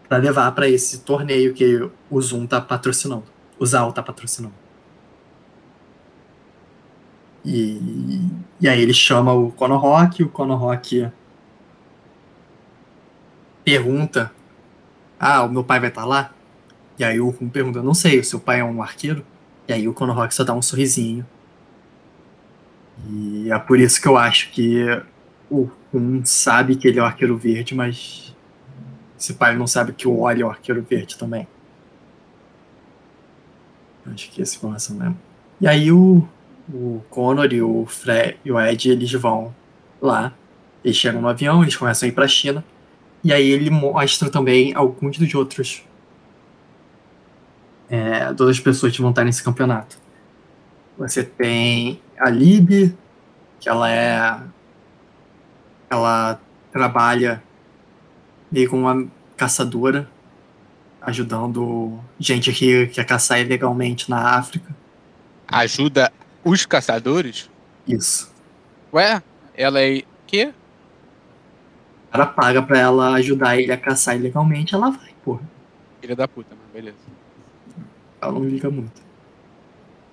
[0.10, 3.24] para levar para esse torneio que o Zoom tá patrocinando.
[3.58, 4.65] O Zal tá patrocinando.
[7.46, 8.22] E,
[8.60, 11.08] e aí ele chama o Conor Rock, o Conor Rock
[13.64, 14.32] pergunta:
[15.20, 16.32] Ah, o meu pai vai estar tá lá?
[16.98, 19.26] E aí o Rum pergunta: Não sei, o seu pai é um arqueiro?
[19.68, 21.26] E aí o Conor Rock só dá um sorrisinho.
[23.10, 24.86] E é por isso que eu acho que
[25.50, 28.36] o Rum sabe que ele é o arqueiro verde, mas
[29.20, 31.48] esse pai não sabe que o Oli é o arqueiro verde também.
[34.06, 35.18] Acho que é essa informação mesmo.
[35.60, 36.28] E aí o,
[36.72, 39.54] o Connor e o Fred e o Ed, eles vão
[40.02, 40.34] lá.
[40.84, 42.64] Eles chegam no avião, eles começam a ir pra China.
[43.24, 45.84] E aí ele mostra também alguns dos outros.
[47.90, 49.98] É, todas as pessoas que vão estar nesse campeonato.
[50.98, 52.96] Você tem a Lib,
[53.60, 54.40] que ela é.
[55.90, 56.40] Ela
[56.72, 57.44] trabalha
[58.52, 60.10] meio como uma caçadora,
[61.02, 64.76] ajudando gente que quer caçar ilegalmente na África.
[65.48, 66.12] Ajuda
[66.46, 67.50] os caçadores?
[67.88, 68.32] Isso.
[68.94, 69.22] Ué,
[69.56, 70.54] ela é quê?
[72.08, 75.42] O cara paga pra ela ajudar ele a caçar ilegalmente, ela vai, porra.
[76.00, 76.98] Filha da puta, mas beleza.
[78.22, 79.04] Ela não liga muito.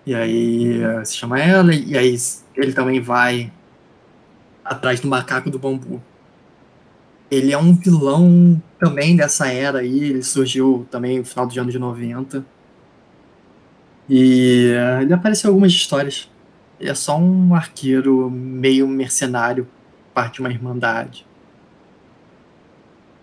[0.04, 2.16] E aí se chama ela, e aí
[2.56, 3.52] ele também vai
[4.64, 6.02] atrás do macaco do bambu.
[7.30, 11.74] Ele é um vilão também dessa era aí, ele surgiu também no final dos anos
[11.74, 12.44] 90.
[14.14, 16.28] E ele apareceu em algumas histórias.
[16.78, 19.66] É só um arqueiro meio mercenário,
[20.12, 21.26] parte de uma irmandade.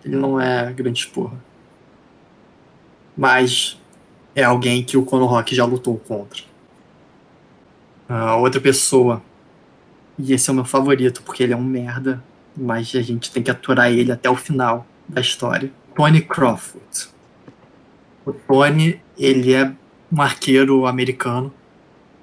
[0.04, 1.38] Ele não é grande porra.
[3.16, 3.80] Mas
[4.34, 6.42] é alguém que o Rock já lutou contra.
[8.10, 9.22] Uh, outra pessoa,
[10.18, 12.24] e esse é o meu favorito, porque ele é um merda,
[12.58, 15.72] mas a gente tem que aturar ele até o final da história.
[15.96, 17.10] Tony Crawford.
[18.26, 19.72] O Tony, ele é
[20.12, 21.54] um arqueiro americano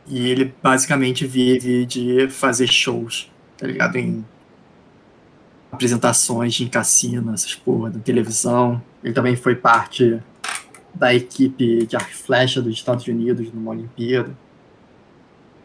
[0.06, 3.96] e ele basicamente vive de fazer shows, tá ligado?
[3.96, 4.24] Em
[5.70, 8.82] apresentações em cassino, essas porra, da televisão.
[9.02, 10.20] Ele também foi parte
[10.94, 14.36] da equipe de arco flecha dos Estados Unidos numa Olimpíada.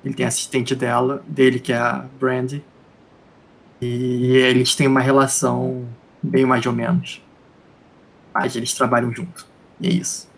[0.03, 2.63] Ele tem assistente dela, dele que é a Brandy.
[3.79, 5.87] E eles têm uma relação
[6.21, 7.21] bem mais ou menos.
[8.33, 9.45] Mas eles trabalham junto.
[9.79, 10.30] E é isso.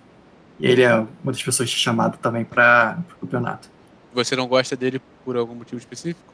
[0.60, 3.70] E ele é uma das pessoas chamadas também para o campeonato.
[4.14, 6.34] Você não gosta dele por algum motivo específico?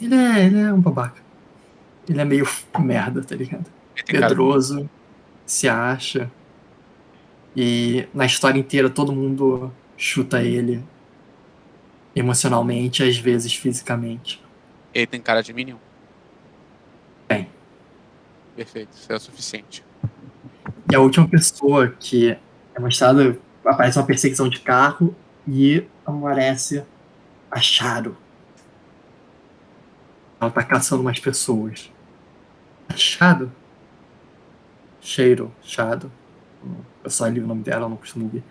[0.00, 1.22] Ele é, ele é um babaca.
[2.08, 2.46] Ele é meio
[2.78, 3.66] merda, tá ligado?
[4.06, 4.90] Pedroso, cara...
[5.44, 6.30] se acha.
[7.56, 10.84] E na história inteira todo mundo chuta ele
[12.14, 14.42] emocionalmente, às vezes fisicamente.
[14.92, 15.76] Ele tem cara de Minion?
[17.28, 17.48] Tem.
[18.54, 19.84] Perfeito, isso é o suficiente.
[20.90, 22.36] E a última pessoa que
[22.76, 25.16] é mostrada, aparece uma perseguição de carro
[25.48, 26.84] e aparece
[27.50, 28.16] a Charo.
[30.38, 31.90] Ela tá caçando umas pessoas.
[32.94, 33.50] Chado?
[35.00, 36.12] Cheiro, Chado.
[37.02, 38.44] Eu só li o nome dela, eu não costumo ver.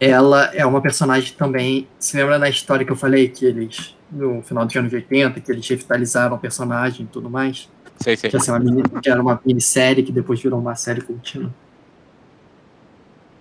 [0.00, 1.86] Ela é uma personagem também.
[1.98, 5.52] Se lembra da história que eu falei que eles, no final dos anos 80, que
[5.52, 7.68] eles revitalizaram o personagem e tudo mais?
[8.00, 8.30] Sei, sei.
[8.30, 11.52] Que, assim, uma mini, que era uma minissérie que depois virou uma série contínua.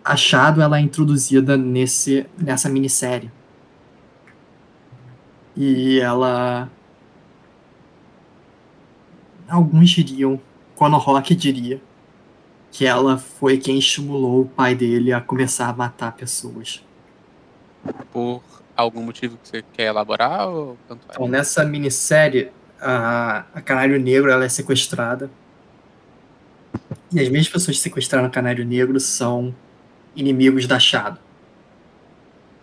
[0.08, 3.30] Achado, ela é introduzida nesse, nessa minissérie.
[5.54, 6.70] E ela.
[9.50, 10.40] Alguns diriam,
[10.78, 11.82] Conor Rock diria,
[12.72, 16.82] que ela foi quem estimulou o pai dele a começar a matar pessoas.
[18.10, 18.42] Por
[18.78, 24.32] algum motivo que você quer elaborar ou tanto Então, nessa minissérie, a, a Canário Negro
[24.32, 25.30] ela é sequestrada.
[27.12, 29.54] E as mesmas pessoas que sequestraram o Canário Negro são
[30.18, 31.20] inimigos da Shadow.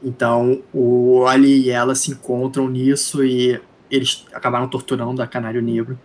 [0.03, 3.59] Então o Oli e ela se encontram nisso e
[3.91, 5.99] eles acabaram torturando a Canário Negro.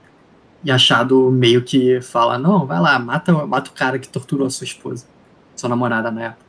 [0.63, 4.47] E a Shadow meio que fala: Não, vai lá, mata, mata o cara que torturou
[4.47, 5.05] a sua esposa,
[5.55, 6.45] sua namorada na época.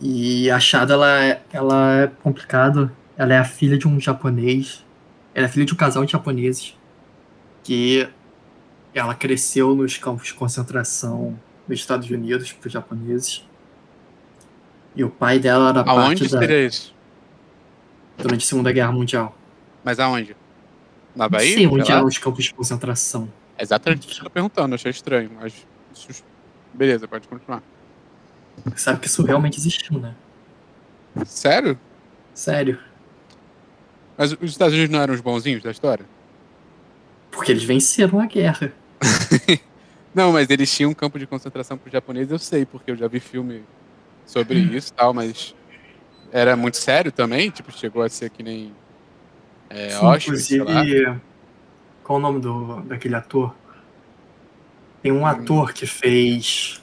[0.00, 2.90] E a Shadow ela, é, ela é complicado.
[3.16, 4.84] Ela é a filha de um japonês.
[5.32, 6.76] Ela é filha de um casal de japoneses
[7.62, 8.08] que
[8.92, 13.44] ela cresceu nos campos de concentração nos Estados Unidos para os japoneses.
[14.96, 16.94] E o pai dela era Aonde parte da, seria isso?
[18.16, 19.36] durante a Segunda Guerra Mundial.
[19.82, 20.36] Mas aonde?
[21.14, 21.56] Na Bahia?
[21.56, 23.30] Sim, onde eram os campos de concentração.
[23.56, 25.66] É Exatamente o que eu perguntando, achei estranho, mas.
[26.72, 27.62] Beleza, pode continuar.
[28.64, 30.14] Você sabe que isso realmente existiu, né?
[31.24, 31.78] Sério?
[32.32, 32.78] Sério.
[34.16, 36.04] Mas os Estados Unidos não eram os bonzinhos da história?
[37.30, 38.72] Porque eles venceram a guerra.
[40.14, 42.96] Não, mas eles tinham um campo de concentração para os japoneses, eu sei, porque eu
[42.96, 43.62] já vi filme
[44.24, 45.54] sobre isso e tal, mas
[46.30, 48.72] era muito sério também, tipo, chegou a ser que nem
[49.68, 50.82] é, Sim, Auschwitz, sei lá.
[50.84, 51.20] inclusive,
[52.04, 53.54] qual o nome do, daquele ator?
[55.02, 56.80] Tem um ator que fez.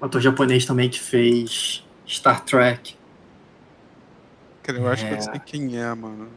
[0.00, 2.94] Um ator japonês também que fez Star Trek.
[4.62, 5.20] Cara, eu acho que eu É.
[5.20, 6.28] sei quem é, mano.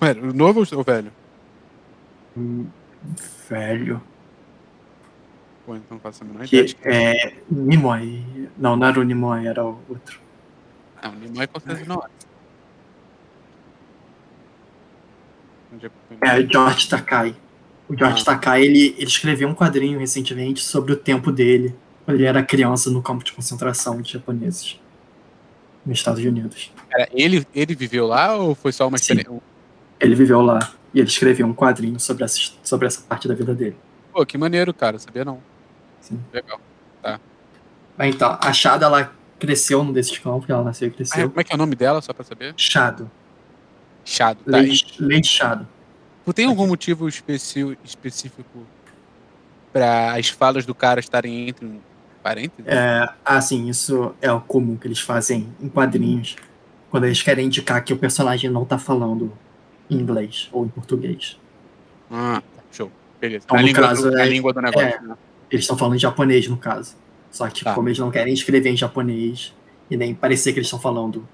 [0.00, 1.12] Pera, o novo ou o velho?
[2.36, 2.66] Hum,
[3.48, 4.02] Velho.
[5.66, 6.64] Pô, então não faço a menor ideia.
[6.64, 7.34] Que é.
[7.50, 8.24] Nimoy.
[8.56, 10.20] Não, não era o Nimoy, era o outro.
[11.02, 12.06] Não, Nimoy com certeza não é.
[15.84, 16.18] É foi?
[16.22, 17.36] É George Takai.
[17.88, 18.24] O George Ah.
[18.24, 21.74] Takai, ele, ele escreveu um quadrinho recentemente sobre o tempo dele,
[22.04, 24.80] quando ele era criança no campo de concentração de japoneses.
[25.84, 26.72] Nos Estados Unidos.
[26.88, 29.14] Cara, ele, ele viveu lá ou foi só uma Sim.
[29.14, 29.42] experiência?
[29.98, 33.54] Ele viveu lá e ele escreveu um quadrinho sobre essa, sobre essa parte da vida
[33.54, 33.76] dele.
[34.12, 35.40] Pô, que maneiro, cara, sabia não.
[36.08, 36.20] Sim.
[36.32, 36.60] Legal.
[37.98, 41.28] Mas então, a Shada, ela cresceu num desses campos, ela nasceu e Ah, cresceu.
[41.30, 42.52] como é que é o nome dela, só pra saber?
[42.56, 43.10] Shado.
[44.04, 44.50] Chado, tá?
[44.58, 45.66] Lady, Lady Shado.
[46.24, 48.66] Tu tem algum motivo específico
[49.72, 51.80] para as falas do cara estarem entre um
[52.22, 52.66] parênteses?
[52.66, 56.36] É, assim, isso é o comum que eles fazem em quadrinhos,
[56.90, 59.32] quando eles querem indicar que o personagem não tá falando
[59.88, 61.38] em inglês ou em português.
[62.10, 62.90] Ah, tá, show.
[63.20, 63.44] Beleza.
[63.46, 65.02] Então, no língua caso, do, é- língua do negócio.
[65.08, 65.16] né?
[65.50, 66.94] Eles estão falando em japonês, no caso.
[67.30, 67.74] Só que, Tá.
[67.74, 69.54] como eles não querem escrever em japonês
[69.90, 71.26] e nem parecer que eles estão falando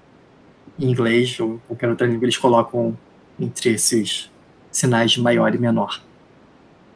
[0.79, 2.97] em inglês ou qualquer outra língua, eles colocam
[3.39, 4.29] entre esses
[4.71, 6.01] sinais de maior e menor.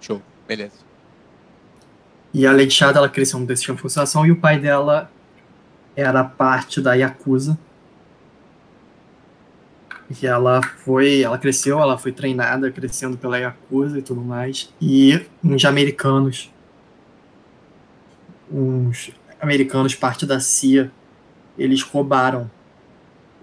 [0.02, 0.22] Show.
[0.48, 0.74] Beleza.
[2.34, 5.10] E a Lady Shada, ela cresceu num desses campos de concentração e o pai dela
[5.96, 7.58] era parte da Yakuza.
[10.22, 14.74] E ela foi, ela cresceu, ela foi treinada, crescendo pela Yakuza e tudo mais.
[14.82, 16.52] E uns americanos,
[18.52, 20.92] uns americanos, parte da CIA,
[21.58, 22.50] eles roubaram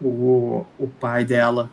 [0.01, 1.71] o, o pai dela,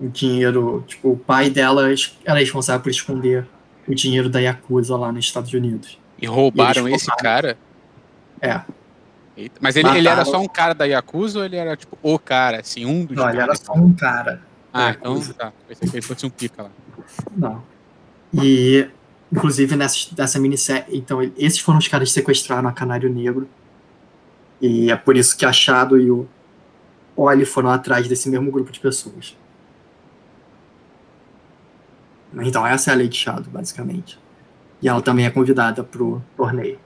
[0.00, 1.88] o dinheiro, tipo, o pai dela
[2.24, 3.46] era responsável por esconder
[3.86, 5.98] o dinheiro da Yakuza lá nos Estados Unidos.
[6.20, 7.22] E roubaram esse roubaram.
[7.22, 7.58] cara?
[8.40, 8.60] É,
[9.38, 9.54] Eita.
[9.60, 12.58] Mas ele, ele era só um cara da Yakuza ou ele era tipo o cara,
[12.58, 14.42] assim, um dos não, ele era só um cara.
[14.74, 15.52] Ah, então tá.
[15.68, 16.70] Pensei que ele fosse um pica lá.
[17.36, 17.62] Não.
[18.34, 18.88] E,
[19.32, 20.96] inclusive, nessa, nessa minissérie.
[20.96, 23.48] Então, esses foram os caras que sequestraram a Canário Negro.
[24.60, 26.26] E é por isso que a Shadow e o
[27.16, 29.36] Oli foram atrás desse mesmo grupo de pessoas.
[32.34, 34.18] Então, essa é a Lady Shadow, basicamente.
[34.82, 36.78] E ela também é convidada pro torneio.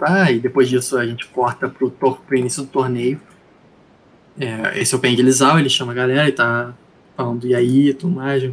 [0.00, 3.20] Ah, e depois disso a gente corta pro, tor pro início do torneio.
[4.38, 6.72] É, esse é o Peng Lizal, ele chama a galera e tá
[7.16, 8.50] falando e aí e tudo mais,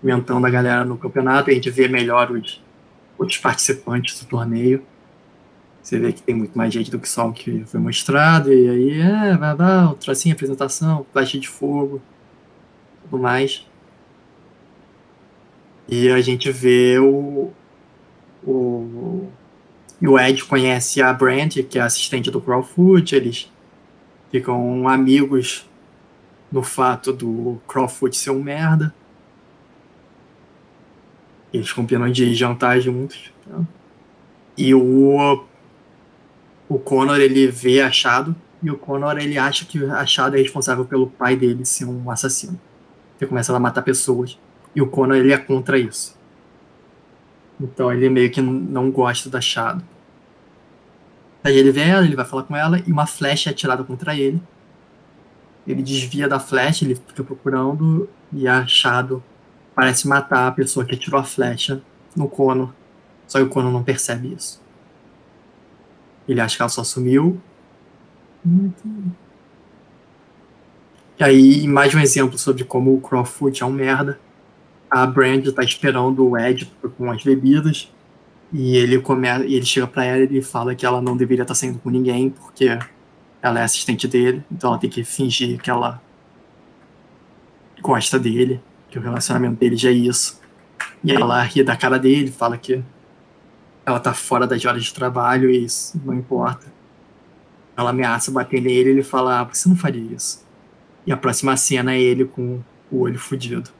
[0.00, 2.30] comentando a galera no campeonato, a gente vê melhor
[3.18, 4.82] os participantes do torneio.
[5.82, 8.68] Você vê que tem muito mais gente do que só o que foi mostrado, e
[8.68, 12.02] aí, é, vai dar, tracinho, apresentação, flecha de fogo,
[13.02, 13.66] tudo mais.
[15.88, 17.50] E a gente vê o.
[18.42, 19.28] O,
[20.00, 23.52] o Ed conhece a Brand, que é assistente do Crawfoot, eles
[24.30, 25.68] ficam amigos
[26.50, 28.94] no fato do Crawford ser um merda.
[31.52, 33.32] Eles combinam de jantar juntos.
[33.48, 33.60] tá?
[34.56, 35.44] E o,
[36.68, 41.06] o Connor, ele vê achado, e o Connor, ele acha que achado é responsável pelo
[41.06, 42.60] pai dele ser um assassino.
[43.20, 44.38] Ele começa a matar pessoas.
[44.74, 46.18] E o Connor, ele é contra isso.
[47.60, 49.84] Então ele meio que não gosta da achado.
[51.42, 54.14] Aí ele vê ela, ele vai falar com ela, e uma flecha é atirada contra
[54.14, 54.40] ele.
[55.66, 59.22] Ele desvia da flecha, ele fica procurando e é achado.
[59.80, 61.80] Parece matar a pessoa que atirou a flecha
[62.14, 62.74] no Kono.
[63.26, 64.60] Só que o Kono não percebe isso.
[66.28, 67.40] Ele acha que ela só sumiu.
[71.18, 74.20] E aí, mais um exemplo sobre como o Crawford é um merda.
[74.90, 77.90] A Brand tá esperando o Ed com as bebidas.
[78.52, 81.58] E ele, come, ele chega pra ela e fala que ela não deveria estar tá
[81.58, 82.78] saindo com ninguém, porque
[83.40, 86.02] ela é assistente dele, então ela tem que fingir que ela
[87.80, 88.60] gosta dele,
[88.90, 90.40] que o relacionamento dele já é isso.
[91.02, 92.82] E aí ela ri da cara dele, fala que
[93.86, 96.66] ela tá fora das horas de trabalho e isso não importa.
[97.76, 100.44] Ela ameaça bater nele e ele fala: ah, você não faria isso.
[101.06, 102.60] E a próxima cena é ele com
[102.90, 103.70] o olho fudido.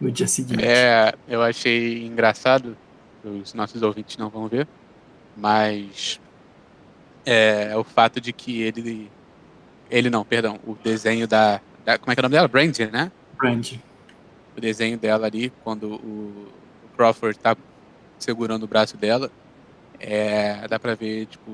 [0.00, 0.62] No dia seguinte.
[0.62, 2.76] É, eu achei engraçado
[3.24, 4.68] os nossos ouvintes não vão ver,
[5.36, 6.20] mas
[7.24, 9.10] é, o fato de que ele.
[9.90, 11.60] Ele não, perdão, o desenho da.
[11.84, 12.48] da como é que é o nome dela?
[12.48, 13.10] Brand, né?
[13.36, 13.72] Brand.
[14.56, 16.48] O desenho dela ali, quando o,
[16.96, 17.56] Crawford tá
[18.18, 19.30] segurando o braço dela,
[20.00, 21.52] é, dá pra ver, tipo,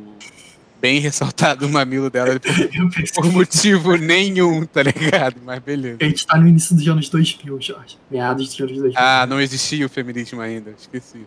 [0.80, 5.36] bem ressaltado o mamilo dela por, por, motivo nenhum, tá ligado?
[5.44, 5.98] Mas beleza.
[6.00, 7.98] A gente tá no início dos anos 2000, Jorge.
[8.10, 8.92] Meados dos anos 2000.
[8.96, 11.26] Ah, não existia o feminismo ainda, esqueci.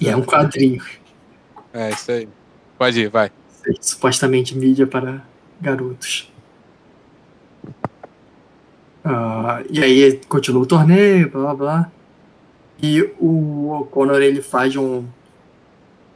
[0.00, 0.82] E é um quadrinho.
[1.72, 2.28] É, isso aí.
[2.78, 3.32] Pode ir, vai.
[3.80, 5.24] Supostamente mídia para
[5.60, 6.30] garotos.
[9.04, 11.92] Uh, e aí continua o torneio, blá blá blá.
[12.82, 15.04] E o Conor ele faz um,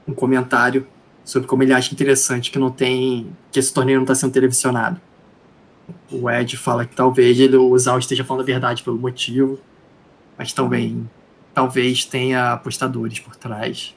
[0.07, 0.87] um comentário
[1.25, 3.29] sobre como ele acha interessante que não tem.
[3.53, 5.01] que esse torneio não está sendo televisionado.
[6.11, 9.59] O Ed fala que talvez ele, o Zal esteja falando a verdade pelo motivo,
[10.37, 11.09] mas também
[11.55, 13.95] talvez tenha apostadores por trás.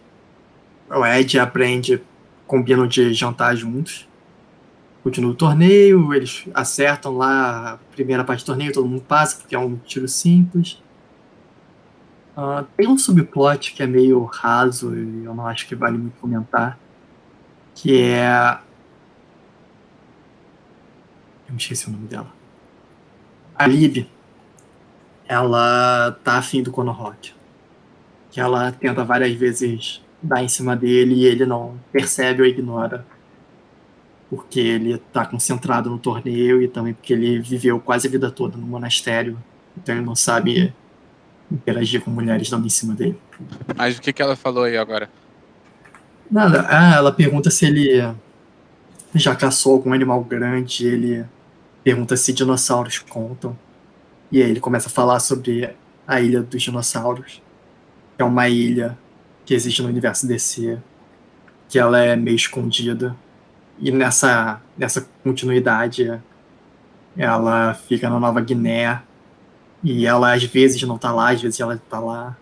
[0.89, 2.01] O Ed aprende,
[2.45, 4.07] combinam de jantar juntos.
[5.03, 9.55] Continua o torneio, eles acertam lá a primeira parte do torneio, todo mundo passa, porque
[9.55, 10.81] é um tiro simples.
[12.37, 16.19] Uh, tem um subplot que é meio raso e eu não acho que vale muito
[16.19, 16.77] comentar,
[17.73, 18.59] que é.
[21.47, 22.31] Eu me esqueci o nome dela.
[23.55, 24.07] A Lib.
[25.27, 27.15] Ela tá afim do Conor
[28.31, 33.05] que ela tenta várias vezes dar em cima dele e ele não percebe ou ignora.
[34.31, 38.57] Porque ele está concentrado no torneio e também porque ele viveu quase a vida toda
[38.57, 39.37] no monastério.
[39.77, 40.73] Então ele não sabe
[41.51, 43.19] interagir com mulheres dando em cima dele.
[43.75, 45.09] Mas o que, que ela falou aí agora?
[46.29, 46.65] Nada.
[46.69, 48.01] Ah, ela pergunta se ele
[49.13, 50.87] já caçou algum animal grande.
[50.87, 51.25] Ele
[51.83, 53.55] pergunta se dinossauros contam.
[54.31, 55.69] E aí ele começa a falar sobre
[56.07, 57.41] a ilha dos dinossauros
[58.21, 58.97] é uma ilha
[59.45, 60.77] que existe no universo DC,
[61.67, 63.15] que ela é meio escondida.
[63.81, 66.21] E nessa, nessa continuidade,
[67.17, 69.01] ela fica na Nova Guiné.
[69.83, 72.37] E ela às vezes não tá lá, às vezes ela tá lá.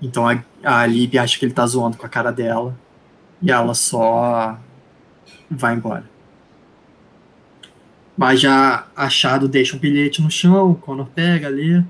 [0.00, 2.78] Então a, a Lib acha que ele tá zoando com a cara dela.
[3.40, 4.58] E ela só
[5.50, 6.04] vai embora.
[8.14, 11.82] Mas já achado deixa um bilhete no chão, o Connor pega ali.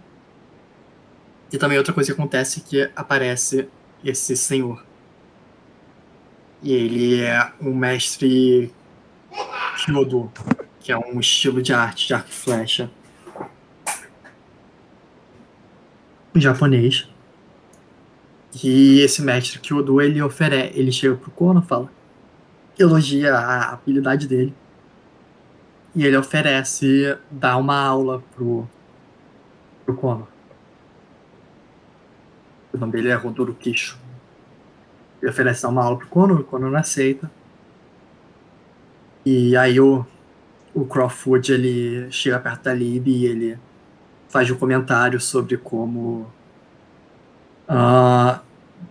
[1.53, 3.68] E também outra coisa que acontece é que aparece
[4.05, 4.83] esse senhor.
[6.62, 8.72] E ele é um mestre
[9.84, 10.30] Kyodo,
[10.80, 12.90] que é um estilo de arte de arco e flecha
[16.40, 17.08] japonês.
[18.62, 21.90] E esse mestre Kyodo, ele oferece, ele chega pro Kono fala,
[22.78, 24.54] elogia a habilidade dele.
[25.94, 28.68] E ele oferece dar uma aula pro,
[29.84, 30.28] pro Kono.
[32.72, 33.98] O nome dele é Rodoro Queixo.
[35.22, 37.30] Ele oferece uma aula pro Conor, o Conor não aceita.
[39.24, 40.04] E aí o,
[40.74, 43.58] o Crawford ele chega perto da Lib e ele
[44.28, 46.26] faz um comentário sobre como
[47.68, 48.40] uh,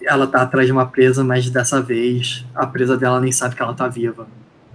[0.01, 3.61] ela tá atrás de uma presa, mas dessa vez a presa dela nem sabe que
[3.61, 4.25] ela tá viva.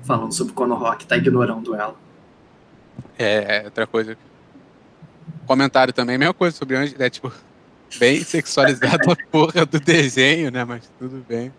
[0.02, 1.96] Falando sobre o Conor Rock, tá ignorando ela.
[3.18, 4.16] É, outra coisa.
[5.46, 7.32] Comentário também, mesma coisa sobre antes, é tipo,
[7.98, 10.64] bem sexualizado a porra do desenho, né?
[10.64, 11.52] Mas tudo bem.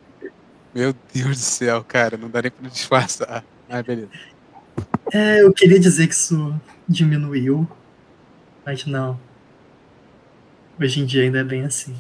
[0.73, 3.43] Meu Deus do céu, cara, não dá nem pra disfarçar.
[3.67, 4.09] Mas beleza.
[5.11, 6.53] É, eu queria dizer que isso
[6.87, 7.67] diminuiu,
[8.65, 9.19] mas não.
[10.79, 11.95] Hoje em dia ainda é bem assim.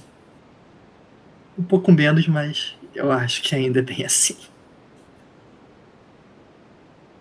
[1.57, 4.37] Um pouco menos, mas eu acho que ainda é bem assim.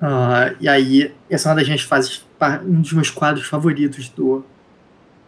[0.00, 2.24] Uh, e aí, essa é uma das minhas fases,
[2.64, 4.44] um dos meus quadros favoritos do,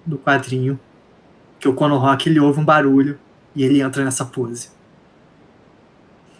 [0.04, 0.78] do quadrinho,
[1.58, 3.18] que o Conor Rock ele ouve um barulho
[3.54, 4.70] e ele entra nessa pose.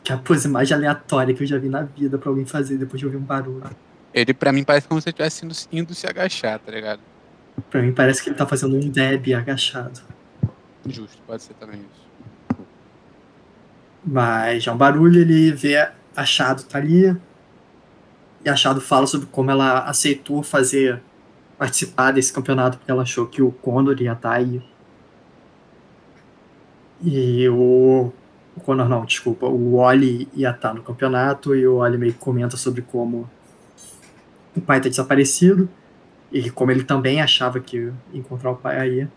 [0.03, 2.77] Que é a pose mais aleatória que eu já vi na vida pra alguém fazer
[2.77, 3.65] depois de ouvir um barulho.
[4.15, 7.01] Ele, pra mim, parece como se ele estivesse indo, indo se agachar, tá ligado?
[7.71, 10.01] Pra mim parece que ele tá fazendo um deb agachado.
[10.87, 12.09] Justo, pode ser também isso.
[14.05, 17.17] Mas é um barulho, ele vê Achado tá ali.
[18.45, 21.01] E Achado fala sobre como ela aceitou fazer
[21.57, 24.63] participar desse campeonato porque ela achou que o Condor ia estar tá aí.
[27.03, 28.13] E o,
[28.57, 32.13] o Conor não, desculpa, o Wally ia estar tá no campeonato e o Wally meio
[32.13, 33.29] que comenta sobre como
[34.57, 35.69] o pai tá desaparecido
[36.33, 39.09] e como ele também achava que encontrar o pai aí.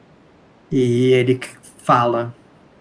[0.72, 1.40] E ele
[1.84, 2.34] fala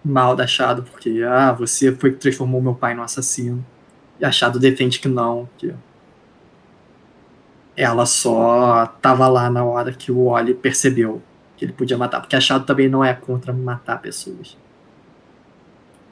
[0.03, 3.65] mal da Achado, porque, ah, você foi que transformou meu pai no assassino.
[4.19, 5.73] E Achado defende que não, que
[7.75, 11.21] ela só tava lá na hora que o Oli percebeu
[11.57, 14.57] que ele podia matar, porque Achado também não é contra matar pessoas.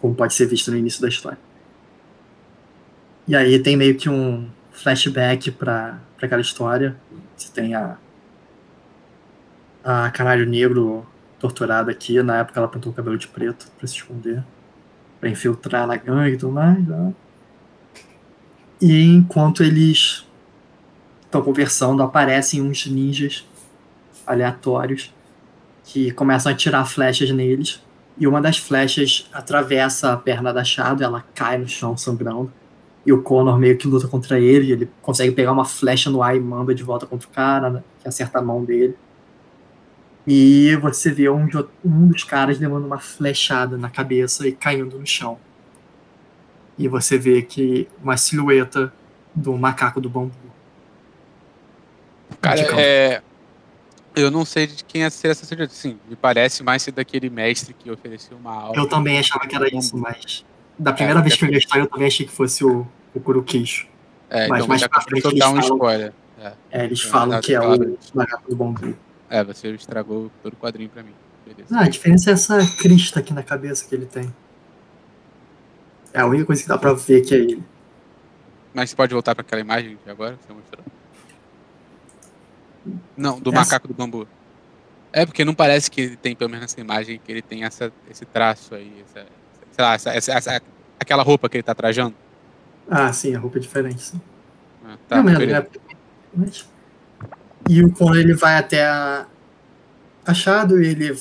[0.01, 1.37] Como pode ser visto no início da história.
[3.27, 6.95] E aí tem meio que um flashback para aquela história.
[7.35, 7.97] Você tem a
[9.83, 11.05] a Canário Negro
[11.39, 12.21] torturada aqui.
[12.21, 14.43] Na época ela pintou o cabelo de preto para se esconder,
[15.19, 16.85] para infiltrar na gangue e tudo mais.
[16.85, 17.13] Né?
[18.81, 20.25] E enquanto eles
[21.23, 23.45] estão conversando, aparecem uns ninjas
[24.25, 25.13] aleatórios
[25.83, 27.81] que começam a tirar flechas neles.
[28.19, 32.51] E uma das flechas atravessa a perna da Shadow, ela cai no chão sangrando.
[33.05, 36.35] E o Connor meio que luta contra ele, ele consegue pegar uma flecha no ar
[36.35, 38.95] e manda de volta contra o cara, né, que acerta a mão dele.
[40.27, 41.47] E você vê um,
[41.83, 45.39] um dos caras levando uma flechada na cabeça e caindo no chão.
[46.77, 48.93] E você vê que uma silhueta
[49.33, 50.33] do macaco do bambu.
[52.41, 53.21] Cara, é.
[54.15, 55.73] Eu não sei de quem é ser essa silhueta.
[55.73, 58.75] Sim, me parece mais ser daquele mestre que ofereceu uma aula.
[58.75, 60.45] Eu também achava que era isso, mas.
[60.77, 62.87] Da primeira é, vez que eu vi a história, eu também achei que fosse o,
[63.13, 63.87] o Kurukicho.
[64.29, 66.53] É, mas então mais pra frente eles um falam, é.
[66.71, 68.95] é, eles falam que é o macaco do bambu.
[69.29, 71.13] É, você estragou todo o quadrinho pra mim.
[71.45, 71.75] Beleza.
[71.75, 74.33] Ah, a diferença é essa crista aqui na cabeça que ele tem.
[76.13, 77.63] É a única coisa que dá pra ver que é ele.
[78.73, 80.85] Mas você pode voltar pra aquela imagem de agora que você mostrou?
[83.15, 83.59] Não, do essa...
[83.59, 84.27] macaco do bambu.
[85.11, 87.91] É, porque não parece que ele tem, pelo menos nessa imagem, que ele tem essa,
[88.09, 89.25] esse traço aí, essa,
[89.71, 90.61] sei lá, essa, essa, essa,
[90.99, 92.15] aquela roupa que ele tá trajando.
[92.89, 94.21] Ah, sim, a roupa é diferente, sim.
[94.85, 95.67] Ah, tá, não, mesmo, é...
[96.33, 96.69] Mas...
[97.67, 99.25] E o Conor ele vai até a
[100.25, 101.17] Achado e ele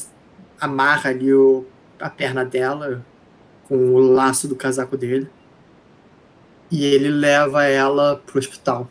[0.60, 1.64] amarra ali o,
[1.98, 3.04] a perna dela
[3.66, 5.28] com o laço do casaco dele.
[6.70, 8.88] E ele leva ela pro hospital.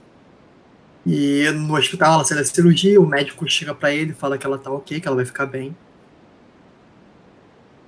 [1.07, 4.57] E no hospital ela sai da cirurgia, o médico chega para ele fala que ela
[4.57, 5.75] tá ok, que ela vai ficar bem.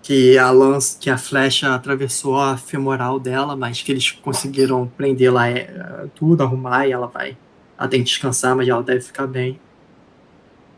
[0.01, 5.31] Que a lança, que a flecha atravessou a femoral dela, mas que eles conseguiram prender
[5.31, 7.37] lá é, tudo, arrumar e ela vai
[7.79, 9.57] ela tem que descansar, mas ela deve ficar bem.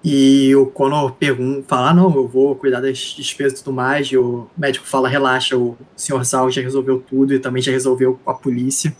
[0.04, 4.08] E o Conor pergunta, fala, ah, não, eu vou cuidar das despesas e tudo mais,
[4.08, 8.20] e o médico fala, relaxa, o senhor Zal já resolveu tudo e também já resolveu
[8.24, 8.96] com a polícia.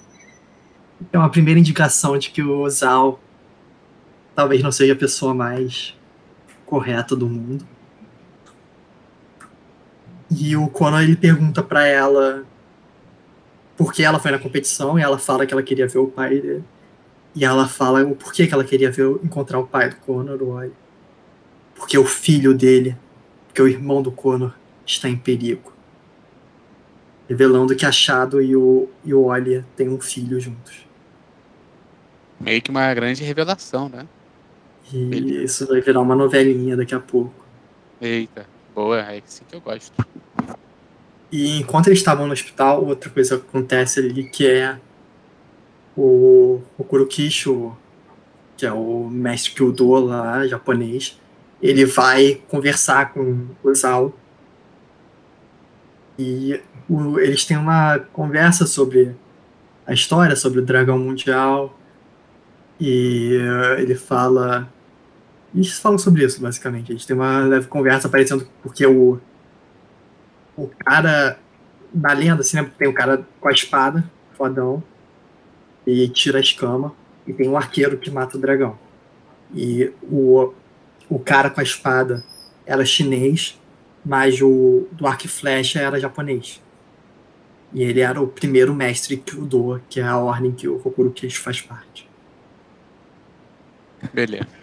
[1.12, 3.20] É uma primeira indicação de que o Zal
[4.36, 5.98] talvez não seja a pessoa mais
[6.66, 7.66] correta do mundo.
[10.30, 12.46] E o Conor ele pergunta para ela
[13.76, 16.40] por que ela foi na competição e ela fala que ela queria ver o pai
[16.40, 16.64] dele.
[17.36, 20.50] E ela fala o porquê que ela queria ver, encontrar o pai do Connor, o
[20.50, 20.74] Oli.
[21.76, 22.96] Porque o filho dele,
[23.48, 24.54] porque o irmão do Connor
[24.86, 25.74] está em perigo.
[27.28, 30.86] Revelando que a Shadow e o, e o Oli têm um filho juntos.
[32.40, 34.08] Meio que uma grande revelação, né?
[34.94, 37.34] E isso vai virar uma novelinha daqui a pouco.
[38.02, 39.94] Eita, boa, é assim que eu gosto.
[41.32, 44.78] E enquanto eles estavam no hospital, outra coisa acontece ali que é
[45.96, 47.76] o, o Kurukisho,
[48.58, 51.20] que é o mestre Kyudo lá, japonês,
[51.62, 54.14] ele vai conversar com o Zal
[56.18, 59.16] e o, eles têm uma conversa sobre
[59.86, 61.78] a história, sobre o dragão mundial
[62.80, 63.38] e
[63.78, 64.72] ele fala
[65.54, 66.92] eles falam sobre isso, basicamente.
[66.92, 69.20] A gente tem uma leve conversa aparecendo porque o
[70.56, 71.40] o cara
[71.94, 72.72] da lenda, assim, né?
[72.78, 74.04] Tem o cara com a espada,
[74.38, 74.84] fodão,
[75.86, 76.94] e tira a escama,
[77.26, 78.78] e tem um arqueiro que mata o dragão.
[79.54, 80.54] E o,
[81.10, 82.24] o cara com a espada
[82.66, 83.60] era chinês,
[84.06, 86.62] mas o do arco e flecha era japonês.
[87.74, 91.40] E ele era o primeiro mestre Kyudo, que é a ordem que o Kokoro Keishi
[91.40, 92.10] faz parte.
[94.14, 94.61] Beleza.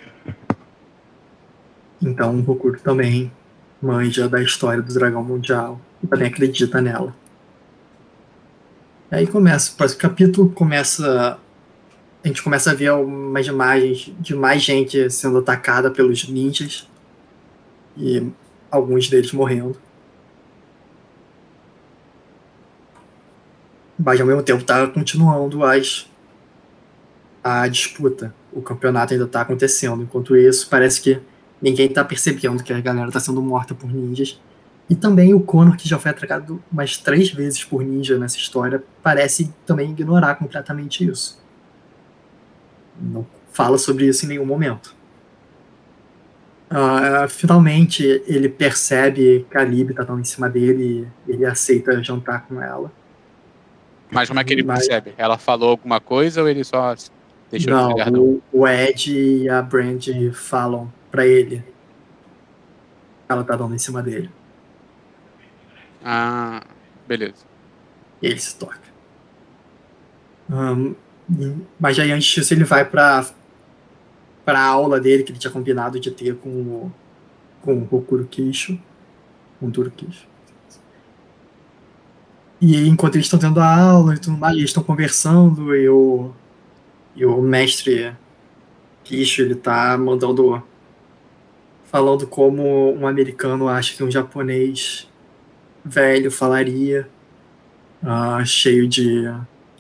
[2.01, 3.33] Então o Kokoro também
[3.81, 7.15] manja da história do dragão mundial e também acredita nela.
[9.11, 11.39] Aí começa, o próximo capítulo começa.
[12.23, 16.87] A gente começa a ver umas imagens de mais gente sendo atacada pelos ninjas.
[17.97, 18.31] E
[18.71, 19.77] alguns deles morrendo.
[23.99, 26.07] Mas ao mesmo tempo tá continuando as,
[27.43, 28.35] a disputa.
[28.53, 30.03] O campeonato ainda tá acontecendo.
[30.03, 31.21] Enquanto isso, parece que
[31.61, 34.41] ninguém tá percebendo que a galera tá sendo morta por ninjas.
[34.89, 38.83] E também o Connor, que já foi atacado umas três vezes por ninja nessa história,
[39.03, 41.39] parece também ignorar completamente isso.
[42.99, 44.97] Não fala sobre isso em nenhum momento.
[46.71, 52.47] Uh, finalmente ele percebe que a Lib tá em cima dele e ele aceita jantar
[52.47, 52.93] com ela.
[54.11, 54.87] Mas como é que ele Mas...
[54.87, 55.15] percebe?
[55.19, 56.95] Ela falou alguma coisa ou ele só
[57.51, 61.65] deixou Não, o, o Ed e a Brand falam para ele.
[63.29, 64.31] Ela tá dando em cima dele.
[66.05, 66.63] Ah,
[67.07, 67.45] beleza.
[68.23, 68.79] E ele se toca.
[70.51, 70.95] Um,
[71.79, 73.27] mas aí antes disso ele vai pra,
[74.45, 76.93] pra aula dele que ele tinha combinado de ter com o,
[77.61, 78.79] com o Kurukicho.
[79.61, 80.27] Com o Turukicho.
[82.61, 86.33] E enquanto eles estão tendo a aula e tudo mais, eles estão conversando e o,
[87.15, 88.17] e o mestre
[89.05, 90.63] Kisho, ele tá mandando
[91.91, 95.09] falando como um americano acha que um japonês
[95.85, 97.09] velho falaria,
[98.03, 99.23] uh, cheio de,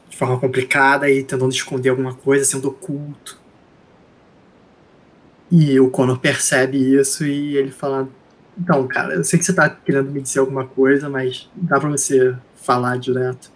[0.08, 3.38] de forma complicada e tentando esconder alguma coisa, sendo oculto.
[5.50, 8.08] E o Connor percebe isso e ele fala:
[8.58, 11.90] Então, cara, eu sei que você tá querendo me dizer alguma coisa, mas dá pra
[11.90, 13.50] você falar direto.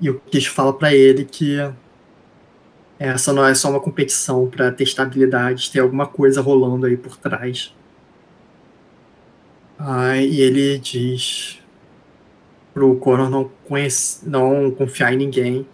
[0.00, 1.58] E o Kish fala para ele que
[3.02, 7.16] essa não é só uma competição para testar habilidades, tem alguma coisa rolando aí por
[7.16, 7.74] trás.
[9.78, 11.58] Ah, e ele diz
[12.72, 15.66] pro Conor não, conhece, não confiar em ninguém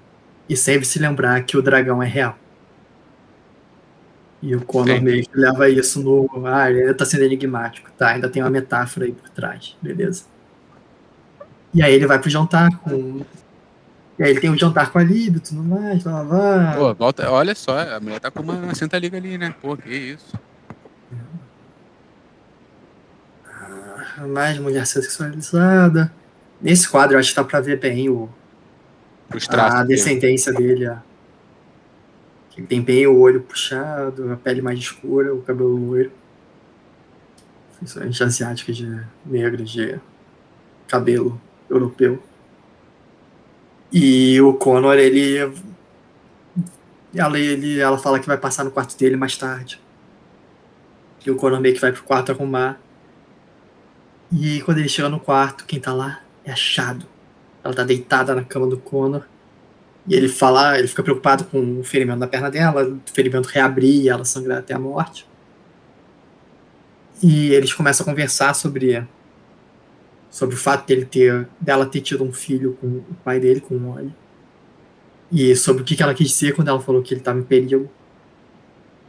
[0.49, 2.37] e sempre se lembrar que o dragão é real.
[4.41, 5.05] E o Conor Sim.
[5.05, 6.47] meio que leva isso no.
[6.47, 8.09] Ah, ele tá sendo enigmático, tá?
[8.11, 10.25] Ainda tem uma metáfora aí por trás, beleza?
[11.75, 13.21] E aí ele vai pro jantar com.
[14.19, 15.03] E aí ele tem um jantar com a
[15.39, 16.75] e tudo mais, blá, blá.
[16.77, 19.55] Pô, volta, olha só, a mulher tá com uma senta liga ali, né?
[19.63, 20.35] Pô, que isso.
[23.47, 26.13] Ah, mais mulher sexualizada.
[26.61, 28.29] Nesse quadro eu acho que dá pra ver bem o,
[29.53, 30.87] a descendência dele.
[30.87, 30.99] dele
[32.57, 36.11] Ele tem bem o olho puxado, a pele mais escura, o cabelo loiro.
[37.77, 40.01] Principalmente asiática de negra, de
[40.89, 41.41] cabelo
[41.71, 42.21] europeu.
[43.93, 45.39] E o Connor, ele
[47.15, 47.79] ela, ele.
[47.81, 49.81] ela fala que vai passar no quarto dele mais tarde.
[51.25, 52.79] E o Connor meio que vai pro quarto arrumar.
[54.33, 57.07] E quando ele chega no quarto, quem tá lá é a.
[57.65, 59.23] Ela tá deitada na cama do Connor.
[60.07, 64.05] E ele fala, ele fica preocupado com o ferimento da perna dela, o ferimento reabrir
[64.05, 65.27] e ela sangrar até a morte.
[67.23, 69.07] E eles começam a conversar sobre
[70.39, 73.75] sobre o fato dele ter, dela ter tido um filho com o pai dele, com
[73.75, 74.15] o Molly.
[75.33, 77.91] E sobre o que ela quis dizer quando ela falou que ele estava em perigo.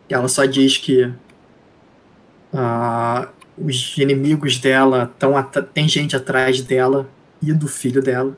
[0.09, 5.35] E ela só diz que uh, os inimigos dela estão
[5.71, 7.07] tem gente atrás dela
[7.39, 8.35] e do filho dela.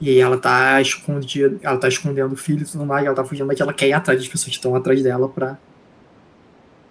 [0.00, 3.46] E ela tá escondida, ela tá escondendo o filho e tudo mais, ela tá fugindo,
[3.46, 5.58] mas ela quer ir atrás das pessoas que estão atrás dela para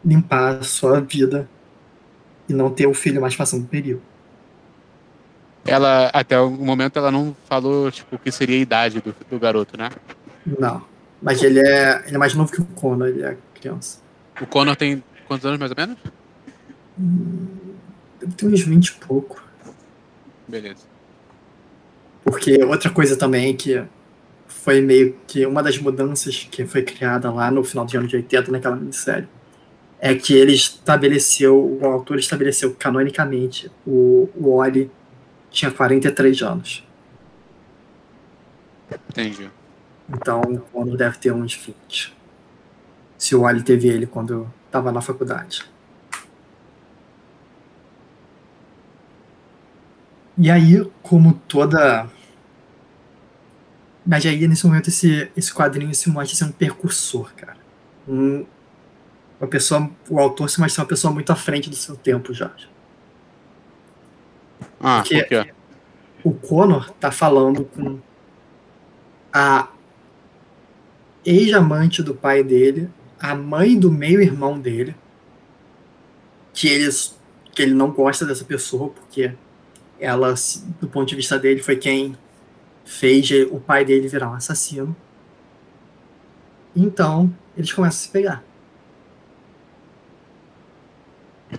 [0.04, 1.48] limpar a sua vida
[2.48, 4.02] e não ter o filho mais passando perigo.
[5.66, 9.40] Ela, até o momento, ela não falou, tipo, o que seria a idade do, do
[9.40, 9.90] garoto, né?
[10.46, 10.84] Não.
[11.22, 14.00] Mas ele é, ele é mais novo que o Connor, ele é criança.
[14.40, 15.98] O Connor tem quantos anos, mais ou menos?
[17.00, 17.48] Hum,
[18.20, 19.44] deve ter uns 20 e pouco.
[20.48, 20.84] Beleza.
[22.24, 23.84] Porque outra coisa também que
[24.48, 28.18] foi meio que uma das mudanças que foi criada lá no final dos anos de
[28.18, 29.28] 80 naquela minissérie
[30.06, 34.92] é que ele estabeleceu, o autor estabeleceu canonicamente o, o Oli
[35.50, 36.88] tinha 43 anos.
[39.10, 39.50] Entendi.
[40.08, 42.16] Então o Connor deve ter uns 20.
[43.18, 45.66] Se o Oli teve ele quando estava na faculdade.
[50.38, 52.08] E aí, como toda.
[54.06, 57.58] Mas aí, nesse momento, esse, esse quadrinho se mostra ser um percursor, cara.
[58.08, 58.46] Um,
[59.40, 62.52] uma pessoa, o autor se mostra uma pessoa muito à frente do seu tempo já.
[64.80, 65.54] Ah, Porque por quê?
[66.24, 68.00] o Connor tá falando com
[69.32, 69.68] a
[71.26, 74.96] ex-amante do pai dele, a mãe do meio-irmão dele,
[76.54, 77.16] que eles
[77.54, 79.34] que ele não gosta dessa pessoa porque
[79.98, 80.34] ela,
[80.82, 82.18] do ponto de vista dele, foi quem
[82.84, 84.96] fez o pai dele virar um assassino.
[86.76, 88.44] Então, eles começam a se pegar.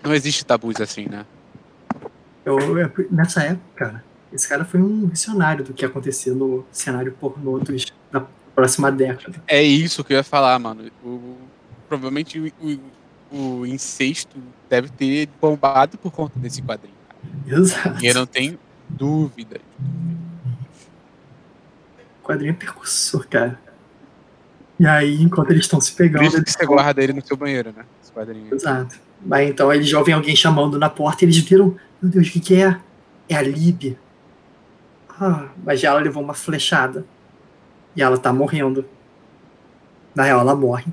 [0.03, 1.25] Não existe tabus assim, né?
[2.45, 7.13] Eu, eu, nessa época, cara, esse cara foi um visionário do que acontecia no cenário
[7.13, 8.25] pornô dos, da
[8.55, 9.43] próxima década.
[9.47, 10.91] É isso que eu ia falar, mano.
[11.05, 11.37] O,
[11.89, 12.81] provavelmente o,
[13.33, 14.37] o, o incesto
[14.69, 16.95] deve ter bombado por conta desse quadrinho.
[17.09, 17.61] Cara.
[17.61, 18.05] Exato.
[18.05, 19.61] E eu não tenho dúvida.
[22.23, 23.59] O quadrinho é percussor, cara.
[24.79, 26.23] E aí, enquanto eles estão se pegando.
[26.23, 27.85] Por isso que você guarda ele no seu banheiro, né?
[28.03, 28.55] Esse quadrinho.
[28.55, 29.06] Exato.
[29.25, 32.33] Mas então eles já ouvem alguém chamando na porta e eles viram, meu Deus, o
[32.33, 32.79] que, que é?
[33.29, 33.97] É a Lib.
[35.21, 37.05] Ah, mas já ela levou uma flechada.
[37.95, 38.85] E ela tá morrendo.
[40.15, 40.87] Na real, ela morre.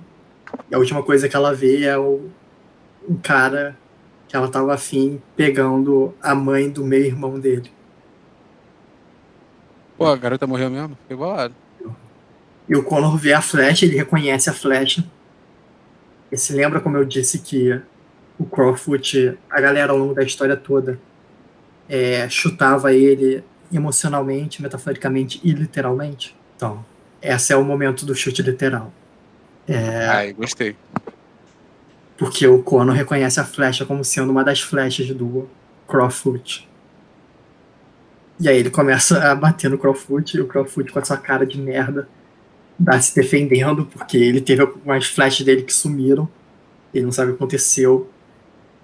[0.70, 2.30] E a última coisa que ela vê é o,
[3.08, 3.78] um cara
[4.28, 7.70] que ela tava afim pegando a mãe do meio irmão dele.
[9.98, 10.98] Pô, a garota morreu mesmo?
[11.02, 11.54] Fiquei bolado.
[12.68, 15.04] E o Connor vê a flecha, ele reconhece a flecha.
[16.32, 17.80] E se lembra, como eu disse, que
[18.44, 21.00] o Crowfoot, a galera ao longo da história toda,
[21.88, 26.36] é, chutava ele emocionalmente, metaforicamente e literalmente.
[26.56, 26.86] Então,
[27.22, 28.92] esse é o momento do chute literal.
[29.68, 30.76] É, Ai, gostei.
[32.18, 35.48] Porque o Connor reconhece a flecha como sendo uma das flechas do
[35.88, 36.70] Crowfoot.
[38.40, 41.46] E aí ele começa a bater no Crowfoot, e o Crowfoot com a sua cara
[41.46, 42.10] de merda
[42.78, 46.28] dá se defendendo, porque ele teve algumas flechas dele que sumiram.
[46.94, 48.10] Ele não sabe o que aconteceu.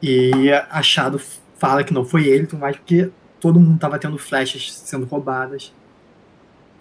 [0.01, 1.19] E achado
[1.57, 5.73] fala que não foi ele, mais, porque todo mundo estava tendo flechas sendo roubadas.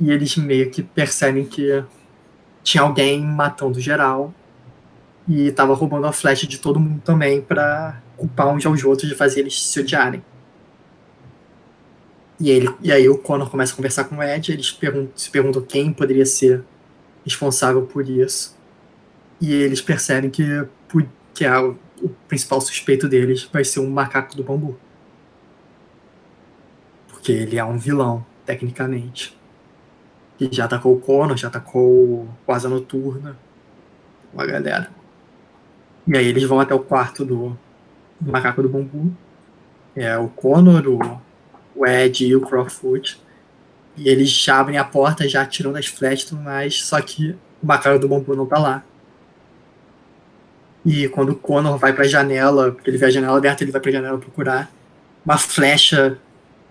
[0.00, 1.84] E eles meio que percebem que
[2.62, 4.32] tinha alguém matando geral
[5.26, 9.14] e estava roubando a flecha de todo mundo também para culpar uns aos outros de
[9.14, 10.22] fazer eles se odiarem.
[12.40, 15.28] E, ele, e aí o Connor começa a conversar com o Ed, eles perguntam, se
[15.28, 16.64] perguntam quem poderia ser
[17.24, 18.56] responsável por isso.
[19.40, 20.44] E eles percebem que,
[21.34, 24.78] que a, o principal suspeito deles vai ser um macaco do bambu.
[27.08, 29.36] Porque ele é um vilão, tecnicamente.
[30.40, 33.36] E já atacou o Conor, já atacou o Asa Noturna.
[34.32, 34.90] Uma galera.
[36.06, 37.58] E aí eles vão até o quarto do,
[38.20, 39.12] do macaco do bambu.
[39.96, 41.20] É o Conor, o,
[41.74, 43.20] o Ed e o Crowfoot.
[43.96, 47.36] E eles já abrem a porta, já atiram das flechas e tudo mais, só que
[47.60, 48.84] o macaco do bambu não tá lá.
[50.84, 53.80] E quando o Conor vai pra janela, porque ele vê a janela aberta, ele vai
[53.80, 54.70] pra janela procurar,
[55.24, 56.18] uma flecha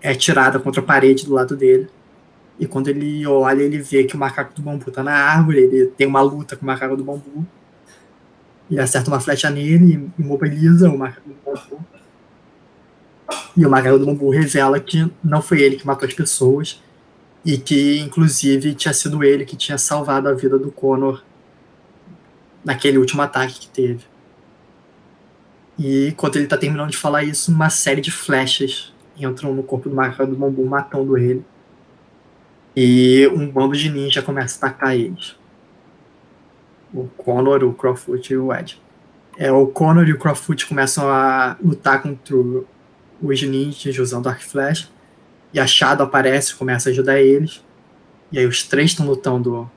[0.00, 1.88] é tirada contra a parede do lado dele.
[2.58, 5.86] E quando ele olha, ele vê que o macaco do bambu tá na árvore, ele
[5.86, 7.46] tem uma luta com o macaco do bambu.
[8.70, 11.84] E acerta uma flecha nele, imobiliza o macaco do bambu.
[13.56, 16.82] E o macaco do bambu revela que não foi ele que matou as pessoas,
[17.44, 21.22] e que, inclusive, tinha sido ele que tinha salvado a vida do Connor
[22.68, 24.04] naquele último ataque que teve.
[25.78, 29.88] E enquanto ele está terminando de falar isso, uma série de flechas entram no corpo
[29.88, 31.42] do macaco do bambu, matando ele.
[32.76, 35.34] E um bando de ninja começa a atacar eles.
[36.92, 38.78] O Connor, o Crowfoot e o Ed.
[39.38, 44.44] É, o Connor e o Crowfoot começam a lutar contra os ninjas usando arco e
[44.44, 44.90] flecha.
[45.54, 47.64] E a Shadow aparece, começa a ajudar eles.
[48.30, 49.70] E aí os três estão lutando.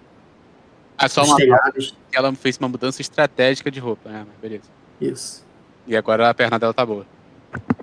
[1.01, 1.97] Ah, só uma telhados.
[2.13, 4.25] Ela fez uma mudança estratégica de roupa, né?
[4.39, 4.69] Beleza.
[4.99, 5.43] Isso.
[5.87, 7.07] E agora a perna dela tá boa.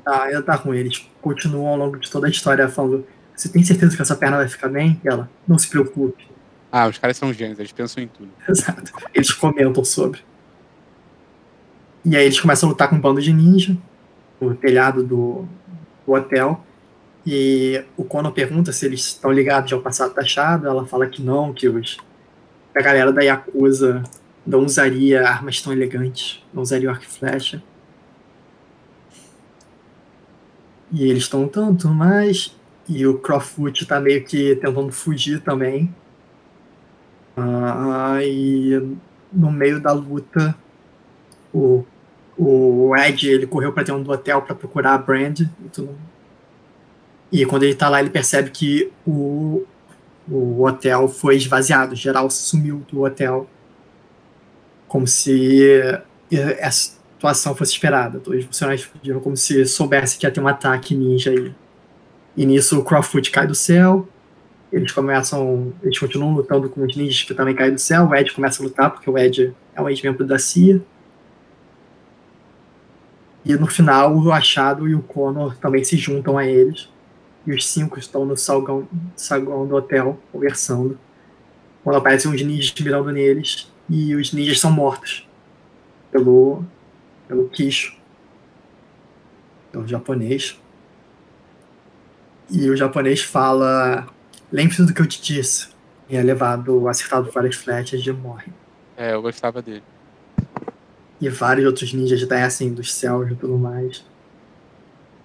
[0.07, 1.05] Ah, ela tá com eles.
[1.21, 3.05] Continuam ao longo de toda a história falando:
[3.35, 5.01] Você tem certeza que essa perna vai ficar bem?
[5.05, 6.29] E ela, não se preocupe.
[6.71, 8.31] Ah, os caras são gênios, eles pensam em tudo.
[8.49, 8.93] Exato.
[9.12, 10.21] Eles comentam sobre.
[12.05, 13.77] E aí eles começam a lutar com um bando de ninja
[14.41, 15.49] no telhado do,
[16.07, 16.64] do hotel.
[17.27, 20.71] E o Conan pergunta se eles estão ligados ao passado da Shadow.
[20.71, 21.99] Ela fala que não, que os,
[22.79, 24.03] a galera da Yakuza
[24.47, 27.62] não usaria armas tão elegantes, não usaria arco e flecha.
[30.91, 32.57] E eles estão tanto mais.
[32.89, 35.95] E o Crowfoot tá meio que tentando fugir também.
[37.37, 38.97] Uh, e
[39.31, 40.57] no meio da luta,
[41.53, 41.85] o,
[42.37, 45.41] o Ed ele correu para dentro do hotel para procurar a Brand.
[45.41, 45.95] E tudo,
[47.31, 49.64] e quando ele tá lá, ele percebe que o,
[50.31, 53.49] o hotel foi esvaziado, geral sumiu do hotel.
[54.87, 55.81] Como se
[56.62, 58.18] a situação fosse esperada.
[58.20, 61.53] Todos os funcionários fugiram como se soubesse que ia ter um ataque ninja aí.
[62.37, 64.09] E nisso o Crawford cai do céu.
[64.72, 65.72] Eles começam.
[65.83, 68.09] Eles continuam lutando com os ninjas que também caem do céu.
[68.09, 70.81] O Ed começa a lutar, porque o Ed é um ex-membro da CIA.
[73.45, 76.89] E no final, o Achado e o Connor também se juntam a eles
[77.47, 80.99] e os cinco estão no salgão, saguão do hotel conversando.
[81.82, 85.26] Quando aparecem uns ninjas mirando neles e os ninjas são mortos
[86.11, 86.62] pelo,
[87.26, 87.97] pelo Kisho,
[89.72, 90.61] pelo japonês.
[92.51, 94.07] E o japonês fala:
[94.51, 95.68] Lembre-se do que eu te disse.
[96.09, 98.51] E é levado, acertado várias flechas e morre.
[98.97, 99.82] É, eu gostava dele.
[101.20, 104.05] E vários outros ninjas descem dos céus e tudo mais.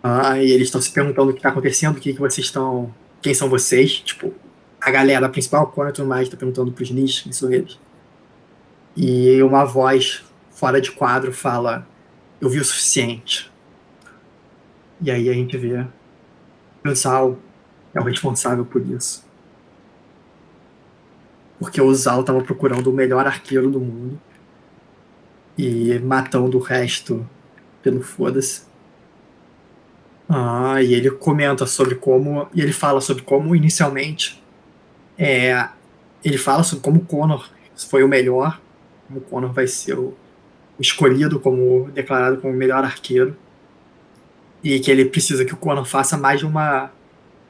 [0.04, 2.94] Ah, e eles estão se perguntando o que está acontecendo, o que, que vocês estão.
[3.22, 4.00] Quem são vocês?
[4.02, 4.34] Tipo,
[4.82, 7.80] a galera principal, Conan e tudo mais, está perguntando pros ninjas quem são eles.
[8.98, 11.88] E uma voz fora de quadro fala:
[12.42, 13.50] Eu vi o suficiente.
[15.02, 15.86] E aí a gente vê.
[16.86, 17.40] Ansal
[17.94, 19.26] é o responsável por isso.
[21.60, 24.20] Porque o Zal estava procurando o melhor arqueiro do mundo
[25.58, 27.26] e matando o resto
[27.82, 28.73] pelo foda-se.
[30.36, 32.48] Ah, e ele comenta sobre como.
[32.56, 34.44] E ele fala sobre como inicialmente.
[35.16, 35.70] É,
[36.24, 38.60] ele fala sobre como Connor foi o melhor.
[39.08, 40.16] Como Connor vai ser o,
[40.80, 41.88] escolhido como.
[41.92, 43.38] declarado como o melhor arqueiro.
[44.64, 46.92] E que ele precisa que o Connor faça mais de uma.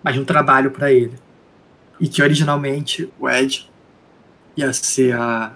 [0.04, 1.14] mais um trabalho para ele.
[2.02, 3.72] E que originalmente o Ed
[4.58, 5.56] ia ser a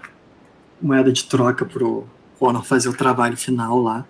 [0.81, 2.07] moeda de troca pro
[2.39, 4.05] Connor fazer o trabalho final lá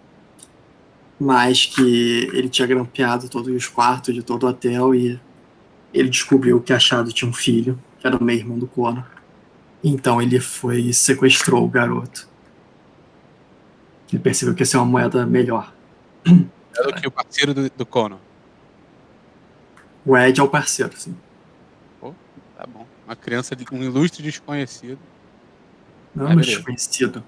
[1.20, 5.20] mas que ele tinha grampeado todos os quartos de todo o hotel e
[5.93, 9.05] ele descobriu que Achado tinha um filho, que era o meio irmão do Conor.
[9.84, 12.28] Então ele foi e sequestrou o garoto.
[14.11, 15.74] Ele percebeu que ia ser uma moeda melhor.
[16.76, 18.20] Era do que o parceiro do, do Conor.
[20.05, 21.15] O Ed é o parceiro, sim.
[21.99, 22.13] Pô,
[22.55, 22.86] tá bom.
[23.05, 24.99] Uma criança, de, um ilustre desconhecido.
[26.15, 27.24] Não é desconhecido.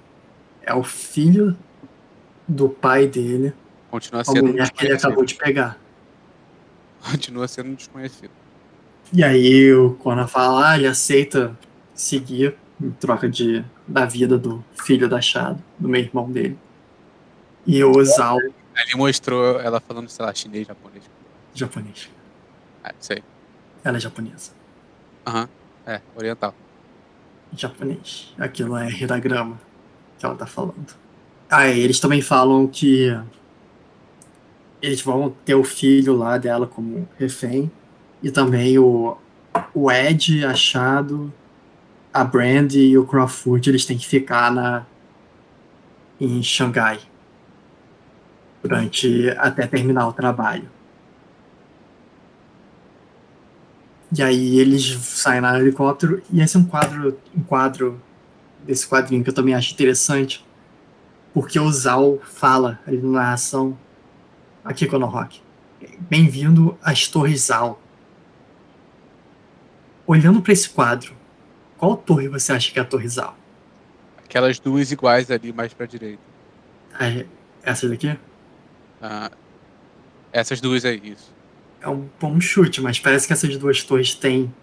[0.61, 1.57] É o filho
[2.47, 3.53] do pai dele
[3.89, 5.77] Continua sendo a mulher que ele acabou de pegar.
[7.11, 8.31] Continua sendo desconhecido.
[9.11, 11.57] E aí o Conan fala, ah, ele aceita
[11.95, 16.57] seguir em troca de, da vida do filho da Chado, do meu irmão dele.
[17.65, 18.37] E o Zal.
[18.39, 21.03] Ele mostrou ela falando, sei lá, chinês, japonês.
[21.53, 22.09] Japonês.
[22.83, 23.23] É, sei.
[23.83, 24.51] Ela é japonesa.
[25.25, 25.47] Aham, uhum.
[25.93, 26.53] é, oriental.
[27.55, 28.33] Japonês.
[28.37, 29.59] Aquilo é hiragrama
[30.17, 30.95] que ela tá falando.
[31.49, 33.09] Ah, eles também falam que
[34.81, 37.71] eles vão ter o filho lá dela como refém.
[38.21, 39.17] E também o,
[39.73, 41.31] o Ed achado,
[42.13, 44.85] a Brandy e o Crawford, eles têm que ficar na,
[46.19, 46.99] em Xangai
[48.61, 50.69] durante até terminar o trabalho.
[54.11, 58.01] E aí eles saem no helicóptero e esse é um quadro, um quadro
[58.65, 60.43] desse quadrinho que eu também acho interessante,
[61.33, 63.77] porque o Zal fala ali na narração
[64.63, 65.41] aqui Rock.
[65.99, 67.81] Bem-vindo às Torres Zal.
[70.05, 71.13] Olhando para esse quadro,
[71.77, 73.37] qual torre você acha que é a Torre Zal?
[74.23, 76.21] Aquelas duas iguais ali mais para direita.
[76.93, 77.23] Ah,
[77.63, 78.17] essas daqui?
[79.01, 79.31] Ah,
[80.31, 81.33] essas duas aí, isso.
[81.81, 84.53] É um bom chute, mas parece que essas duas torres têm.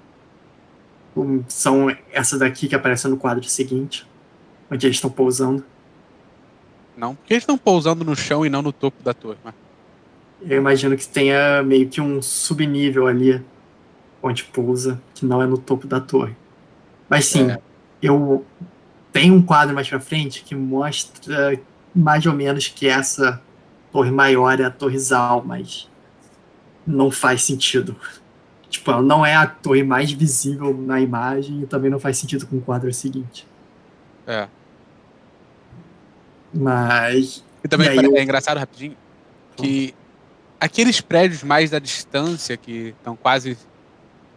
[1.16, 4.06] Um, são essa daqui que aparece no quadro seguinte,
[4.70, 5.64] onde eles estão pousando.
[6.94, 9.38] Não, porque eles estão pousando no chão e não no topo da torre.
[9.42, 9.54] Mas
[10.42, 13.42] eu imagino que tenha meio que um subnível ali
[14.22, 16.34] onde pousa, que não é no topo da torre.
[17.08, 17.58] Mas sim, é.
[18.02, 18.44] eu
[19.12, 21.58] tenho um quadro mais pra frente que mostra
[21.94, 23.40] mais ou menos que essa
[23.90, 25.88] torre maior é a torre Zal, mas
[26.86, 27.96] não faz sentido.
[28.68, 32.46] Tipo, ela não é a torre mais visível na imagem e também não faz sentido
[32.46, 33.46] com o quadro seguinte.
[34.26, 34.48] É.
[36.52, 37.44] Mas.
[37.64, 38.22] E também e é eu...
[38.22, 38.96] engraçado rapidinho
[39.56, 39.94] que
[40.66, 43.56] aqueles prédios mais da distância, que estão quase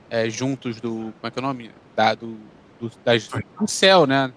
[0.09, 1.13] é, juntos do.
[1.19, 1.71] Como é que é o nome?
[1.95, 2.37] Da, do,
[2.79, 3.27] do, das,
[3.59, 4.31] do céu, né?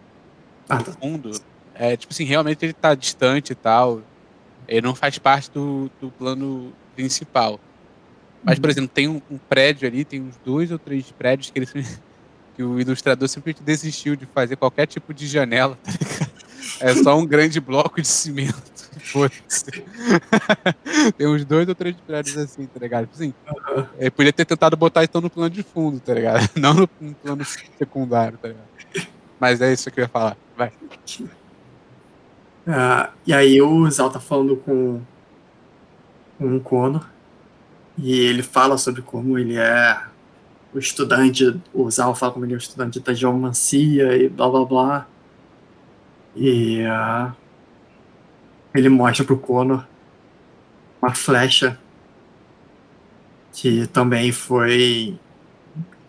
[0.68, 1.30] Ah, do fundo.
[1.74, 4.02] É, tipo assim, realmente ele está distante e tal.
[4.66, 7.60] Ele não faz parte do, do plano principal.
[8.42, 8.70] Mas, por uhum.
[8.72, 11.68] exemplo, tem um, um, prédio ali, tem uns dois ou três prédios que, ele,
[12.56, 15.92] que o ilustrador simplesmente desistiu de fazer qualquer tipo de janela, tá
[16.80, 18.72] É só um grande bloco de cimento.
[21.16, 23.06] Tem uns dois ou três prédios assim, tá ligado?
[23.06, 23.86] Tipo assim, uhum.
[23.98, 26.48] ele podia ter tentado botar então no plano de fundo, tá ligado?
[26.56, 27.44] Não no, no plano
[27.78, 28.66] secundário, tá ligado?
[29.40, 30.36] Mas é isso que eu ia falar.
[30.56, 30.72] Vai.
[32.66, 35.00] Uh, e aí o Zal tá falando com,
[36.38, 37.08] com o Conor
[37.98, 40.00] e ele fala sobre como ele é
[40.72, 44.64] o estudante, o Zal fala como ele é o estudante da geomancia e blá blá
[44.64, 45.06] blá.
[46.34, 47.32] E uh,
[48.74, 49.86] ele mostra pro Conor
[51.00, 51.78] uma flecha
[53.52, 55.18] que também foi.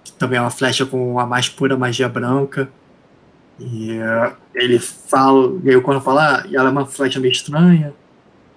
[0.04, 2.70] Que também é uma flecha com a mais pura magia branca.
[3.60, 7.94] E uh, ele fala, e aí quando fala, ah, ela é uma flecha meio estranha.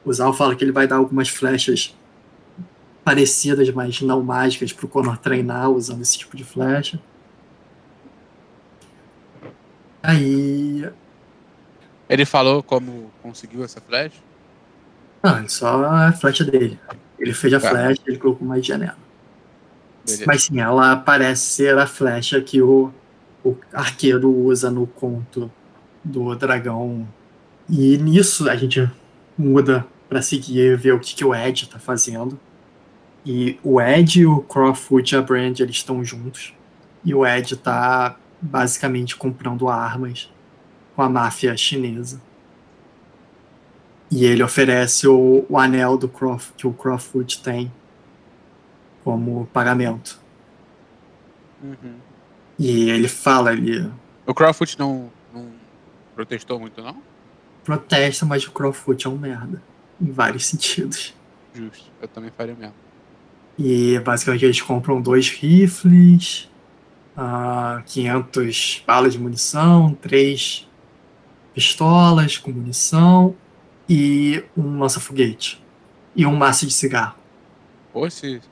[0.05, 1.95] O Zal fala que ele vai dar algumas flechas
[3.05, 7.01] parecidas, mas não mágicas, para o Connor treinar usando esse tipo de flecha.
[10.03, 10.89] Aí.
[12.09, 14.21] Ele falou como conseguiu essa flecha?
[15.23, 16.79] Não, só a flecha dele.
[17.19, 17.71] Ele fez a tá.
[17.71, 18.97] flecha, ele colocou mais janela.
[20.25, 22.93] Mas sim, ela parece ser a flecha que o,
[23.45, 25.51] o arqueiro usa no conto
[26.05, 27.07] do dragão.
[27.69, 28.89] E nisso a gente
[29.37, 32.39] muda para seguir ver o que, que o Ed tá fazendo.
[33.25, 36.55] E o Ed, o Crawford e a Brand eles estão juntos.
[37.05, 40.31] E o Ed tá basicamente comprando armas
[40.97, 42.21] com a máfia chinesa.
[44.11, 47.71] E ele oferece o, o anel do Croft, que o Crawford tem
[49.05, 50.19] como pagamento.
[51.63, 51.97] Uhum.
[52.59, 53.93] E ele fala ali.
[54.25, 55.51] O Crawford não, não
[56.15, 56.97] protestou muito, não?
[57.63, 59.63] Protesta, mas o Crawford é um merda.
[60.01, 61.15] Em vários sentidos.
[61.55, 62.75] Justo, eu também faria mesmo.
[63.59, 66.51] E basicamente eles compram dois rifles,
[67.17, 70.66] uh, ah, 500 balas de munição, três
[71.57, 73.35] pistolas com munição
[73.89, 75.65] e um lança-foguete.
[76.15, 77.17] E um maço de cigarro.
[77.95, 78.43] Pô, esse,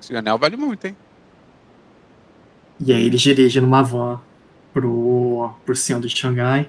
[0.00, 0.96] esse anel vale muito, hein?
[2.80, 4.20] E aí eles dirigem numa van
[4.72, 6.68] pro, pro centro de Xangai.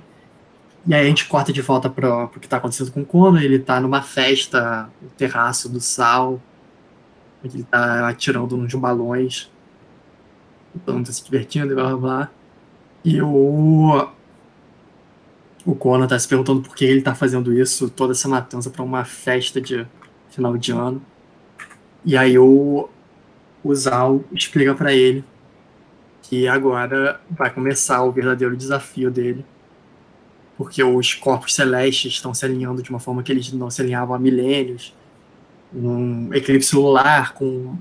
[0.85, 3.39] E aí a gente corta de volta pro, pro que tá acontecendo com o Kono.
[3.39, 6.39] Ele tá numa festa no terraço do Sal.
[7.43, 9.49] Ele tá atirando nos balões.
[10.85, 12.29] Todo mundo tá se divertindo e blá blá blá.
[13.03, 14.07] E o,
[15.65, 18.83] o Conan tá se perguntando por que ele tá fazendo isso, toda essa matança para
[18.83, 19.85] uma festa de
[20.29, 21.01] final de ano.
[22.05, 22.87] E aí o,
[23.63, 25.23] o Zal explica para ele
[26.21, 29.43] que agora vai começar o verdadeiro desafio dele,
[30.57, 34.15] porque os corpos celestes estão se alinhando de uma forma que eles não se alinhavam
[34.15, 34.95] há milênios.
[35.73, 37.75] Um eclipse lunar com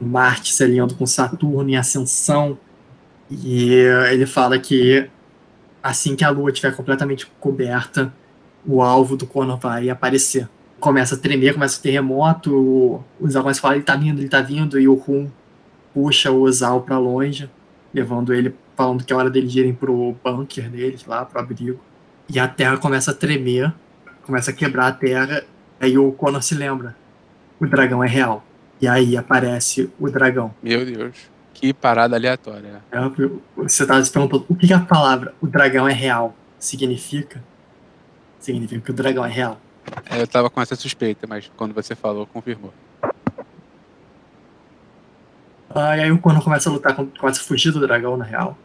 [0.00, 2.58] Marte se alinhando com Saturno em ascensão.
[3.30, 3.74] E
[4.10, 5.08] ele fala que
[5.82, 8.12] assim que a lua estiver completamente coberta,
[8.66, 10.48] o alvo do Conan vai aparecer.
[10.80, 14.28] Começa a tremer, começa o terremoto, o Zal começa a falar, ele tá vindo, ele
[14.28, 15.28] tá vindo, e o Rum
[15.92, 17.50] puxa o Zal para longe,
[17.92, 21.80] levando ele, falando que é hora deles irem pro bunker deles, lá, pro abrigo.
[22.28, 23.72] E a terra começa a tremer,
[24.22, 25.42] começa a quebrar a terra,
[25.80, 26.94] aí o Conan se lembra,
[27.58, 28.44] o dragão é real.
[28.80, 30.54] E aí aparece o dragão.
[30.62, 31.16] Meu Deus.
[31.60, 32.80] Que parada aleatória.
[32.92, 32.98] É,
[33.56, 37.42] você estava se perguntando o que a palavra o dragão é real significa?
[38.38, 39.60] Significa que o dragão é real.
[40.08, 42.72] É, eu estava com essa suspeita, mas quando você falou, confirmou.
[45.68, 48.56] Ah, e aí quando começa a lutar, começa a fugir do dragão, na real.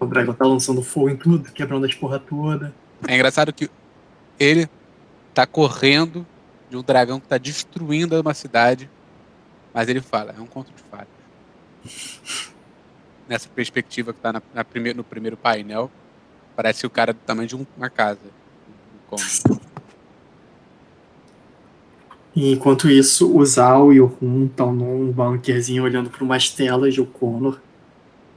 [0.00, 2.72] O dragão tá lançando fogo em tudo, quebrando as porra toda.
[3.06, 3.70] É engraçado que
[4.40, 4.66] ele
[5.34, 6.26] tá correndo
[6.70, 8.88] de um dragão que tá destruindo uma cidade,
[9.74, 11.17] mas ele fala, é um conto de fadas
[13.28, 15.90] nessa perspectiva que está na, na prime no primeiro painel,
[16.56, 18.20] parece o cara do tamanho de uma casa.
[22.34, 27.00] enquanto isso, o Zal e o Rum estão num bunkerzinho olhando para umas telas de
[27.00, 27.58] o Connor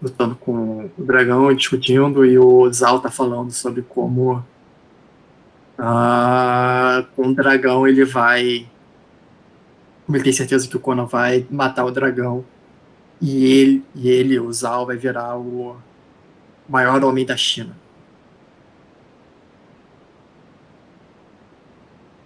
[0.02, 4.44] lutando com o dragão, discutindo, e o Zal tá falando sobre como
[5.78, 8.68] uh, com o dragão ele vai.
[10.06, 12.44] Como ele tem certeza que o Connor vai matar o dragão,
[13.22, 15.78] e ele, e ele o Zhao, vai virar o
[16.68, 17.78] maior homem da China.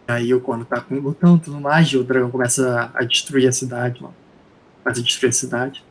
[0.07, 4.15] Aí o quando tá lutando tudo mais, o dragão começa a destruir a cidade, mano.
[4.83, 5.83] Começa a destruir a cidade.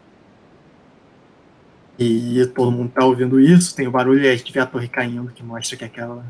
[1.98, 4.88] E todo mundo tá ouvindo isso, tem o barulho e a gente vê a torre
[4.88, 6.24] caindo, que mostra que aquela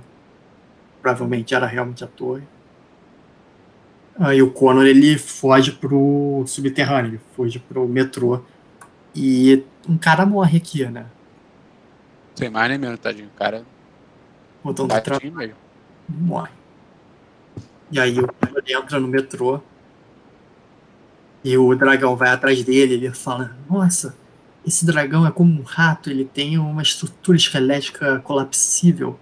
[1.01, 2.43] provavelmente era realmente a torre.
[4.19, 8.43] Aí o Connor ele foge pro subterrâneo, ele foge pro metrô
[9.15, 11.07] e um cara morre aqui, né?
[12.35, 13.29] Sem mais nem menos, tadinho.
[13.29, 13.65] O cara.
[14.63, 15.55] Botão do trabalho.
[16.09, 16.51] Morre.
[17.91, 19.61] E aí o cara entra no metrô.
[21.45, 22.95] E o dragão vai atrás dele.
[22.95, 24.17] Ele fala: Nossa,
[24.67, 26.11] esse dragão é como um rato.
[26.11, 29.19] Ele tem uma estrutura esquelética colapsível.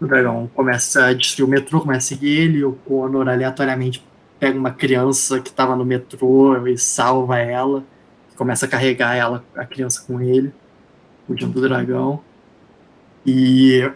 [0.00, 2.64] O dragão começa a destruir o metrô, começa a seguir ele.
[2.64, 4.04] O Conor aleatoriamente
[4.38, 7.82] pega uma criança que estava no metrô e salva ela
[8.38, 10.54] começa a carregar ela, a criança com ele,
[11.26, 12.22] fugindo do dragão.
[13.26, 13.90] E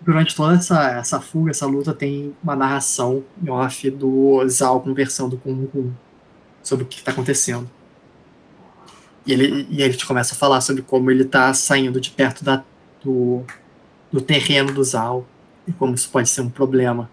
[0.00, 5.38] durante toda essa, essa fuga, essa luta, tem uma narração em off do Zal conversando
[5.38, 5.92] com o Rum.
[6.62, 7.70] sobre o que está acontecendo.
[9.24, 12.64] E ele, e ele começa a falar sobre como ele está saindo de perto da,
[13.04, 13.44] do,
[14.10, 15.24] do terreno do Zal
[15.66, 17.08] e como isso pode ser um problema.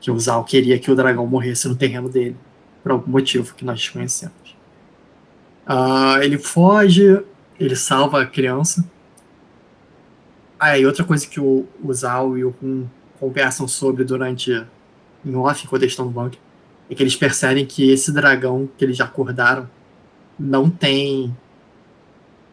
[0.00, 2.36] Que o Zal queria que o dragão morresse no terreno dele,
[2.82, 4.45] por algum motivo que nós desconhecemos.
[5.66, 7.24] Uh, ele foge,
[7.58, 8.88] ele salva a criança.
[10.58, 12.86] Ah, e outra coisa que o, o Zal e o Hun
[13.18, 14.64] conversam sobre durante
[15.24, 16.38] em off, quando eles estão no bunker,
[16.88, 19.68] é que eles percebem que esse dragão que eles já acordaram
[20.38, 21.36] não tem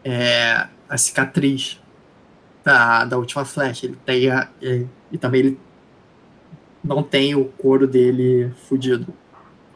[0.04, 1.80] é, a cicatriz
[2.64, 3.86] da, da última flecha.
[3.86, 5.60] Ele tem a, e, e também ele
[6.82, 9.14] não tem o couro dele fudido.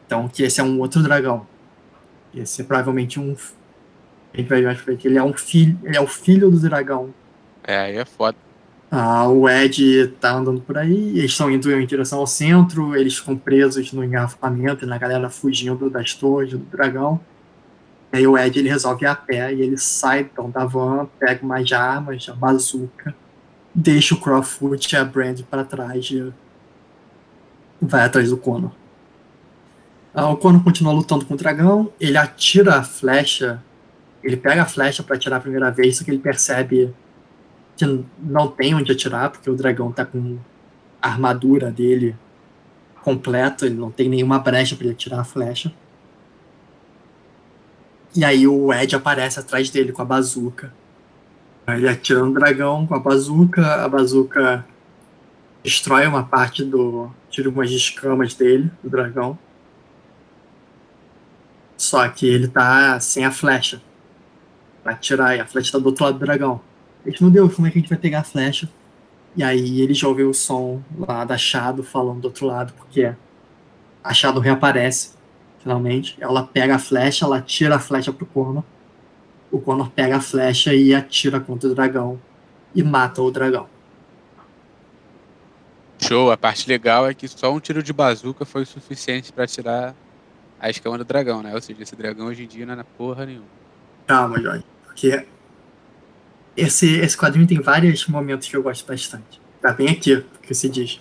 [0.05, 1.47] Então, que esse é um outro dragão.
[2.33, 3.35] Esse é provavelmente um.
[4.33, 5.77] A gente vai ver que ele é um filho.
[5.83, 7.13] Ele é o filho do dragão.
[7.63, 8.37] É, aí é foda.
[8.91, 13.17] Ah, o Ed tá andando por aí, eles estão indo em direção ao centro, eles
[13.17, 17.19] ficam presos no engarrafamento, na galera fugindo das torres do dragão.
[18.11, 21.45] Aí o Ed ele resolve ir a pé e ele sai então, da van, pega
[21.45, 23.13] umas armas, a bazuca,
[23.75, 26.33] deixa o Crawford e a Brand para trás e
[27.79, 28.71] vai atrás do Conor.
[30.13, 33.61] Ah, o Conor continua lutando com o dragão, ele atira a flecha,
[34.23, 36.93] ele pega a flecha para atirar a primeira vez, só que ele percebe
[37.77, 40.37] que não tem onde atirar, porque o dragão tá com
[41.01, 42.15] a armadura dele
[43.01, 45.71] completa, ele não tem nenhuma brecha para ele atirar a flecha.
[48.15, 50.73] E aí o Ed aparece atrás dele com a bazuca.
[51.67, 54.65] Ele atira no dragão com a bazuca, a bazuca
[55.63, 57.11] destrói uma parte do.
[57.29, 59.37] tira umas escamas dele, do dragão.
[61.79, 63.81] Só que ele tá sem a flecha.
[64.83, 66.59] Pra tirar, e a flecha tá do outro lado do dragão.
[67.05, 68.69] A gente não deu como é que a gente vai pegar a flecha.
[69.33, 73.15] E aí ele já ouviu o som lá da Shadow falando do outro lado, porque
[74.03, 75.11] a Shadow reaparece
[75.63, 76.17] finalmente.
[76.19, 78.63] Ela pega a flecha, ela tira a flecha pro Conor.
[79.49, 82.19] O Conor pega a flecha e atira contra o dragão
[82.75, 83.69] e mata o dragão.
[85.97, 89.47] Show, a parte legal é que só um tiro de bazuca foi o suficiente para
[89.47, 89.95] tirar
[90.59, 91.53] a escama do dragão, né?
[91.53, 93.47] Ou seja, esse dragão hoje em dia não é na porra nenhuma.
[94.05, 94.63] Calma, Jorge.
[94.85, 95.25] Porque
[96.55, 99.39] esse, esse quadrinho tem vários momentos que eu gosto bastante.
[99.61, 100.99] Tá bem aqui, que se diz.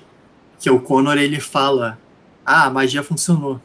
[0.59, 1.99] Que o Conor ele fala:
[2.45, 3.61] Ah, a magia funcionou.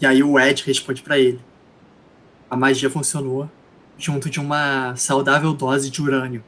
[0.00, 1.40] E aí o Ed responde para ele:
[2.50, 3.50] a magia funcionou
[3.96, 6.42] junto de uma saudável dose de urânio.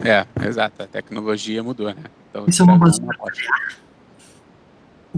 [0.00, 0.82] É, exato.
[0.82, 2.04] A tecnologia mudou, né?
[2.30, 3.85] Então, Isso é uma bazuca nuclear.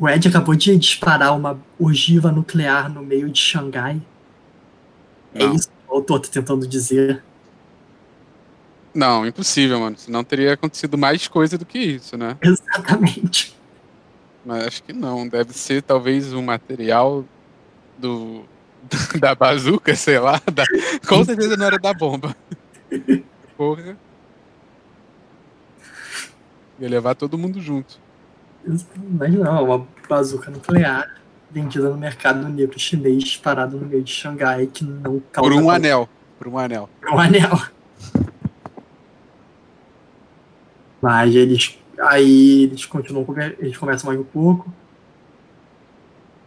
[0.01, 4.01] O Ed acabou de disparar uma ogiva nuclear no meio de Xangai.
[5.35, 5.55] É Não.
[5.55, 7.21] Isso que o autor tá tentando dizer.
[8.95, 9.99] Não, impossível, mano.
[9.99, 12.37] Senão teria acontecido mais coisa do que isso, né?
[12.43, 13.57] Exatamente.
[14.47, 15.27] Mas acho que não.
[15.27, 17.25] Deve ser talvez um material
[17.99, 18.45] do
[19.19, 20.41] da bazuca, sei lá.
[20.53, 20.65] Da...
[21.09, 22.37] Com certeza não era da bomba.
[23.57, 23.99] Porra.
[26.79, 27.99] Ia levar todo mundo junto.
[29.11, 31.17] Mas não, uma bazuca nuclear
[31.51, 35.51] vendida no mercado negro chinês, parado no meio de Xangai, que não causa.
[35.51, 36.09] Por um anel.
[36.39, 36.91] Por um anel.
[37.01, 37.63] Por um anel.
[41.01, 43.27] Mas eles Aí eles continuam,
[43.59, 44.73] eles conversam mais um pouco.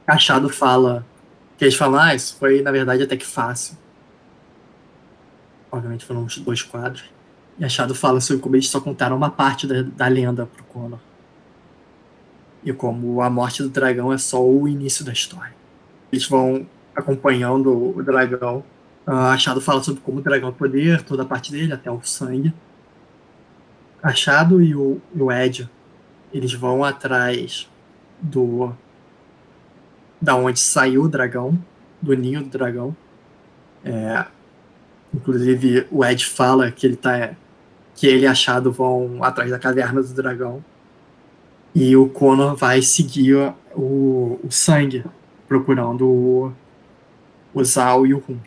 [0.06, 1.06] Cachado fala
[1.58, 3.78] que eles falam, ah, isso foi na verdade até que fácil.
[5.72, 7.04] Obviamente foram os dois quadros.
[7.60, 11.00] E Achado fala sobre como eles só contaram uma parte da, da lenda pro Conor.
[12.64, 15.54] E como a morte do dragão é só o início da história.
[16.12, 18.64] Eles vão acompanhando o dragão.
[19.08, 22.02] Uh, Achado fala sobre como o dragão é poder, toda a parte dele, até o
[22.04, 22.54] sangue.
[24.02, 25.70] Achado e o, o Ed,
[26.34, 27.70] eles vão atrás
[28.20, 28.74] do
[30.20, 31.58] da onde saiu o dragão,
[32.00, 32.96] do ninho do dragão.
[33.84, 34.26] É,
[35.14, 37.32] inclusive o Ed fala que ele tá
[37.96, 40.64] que ele e Achado vão atrás da caverna do dragão.
[41.74, 45.06] E o Conor vai seguir o, o sangue,
[45.48, 46.54] procurando o,
[47.54, 48.38] o Zal e o Rum.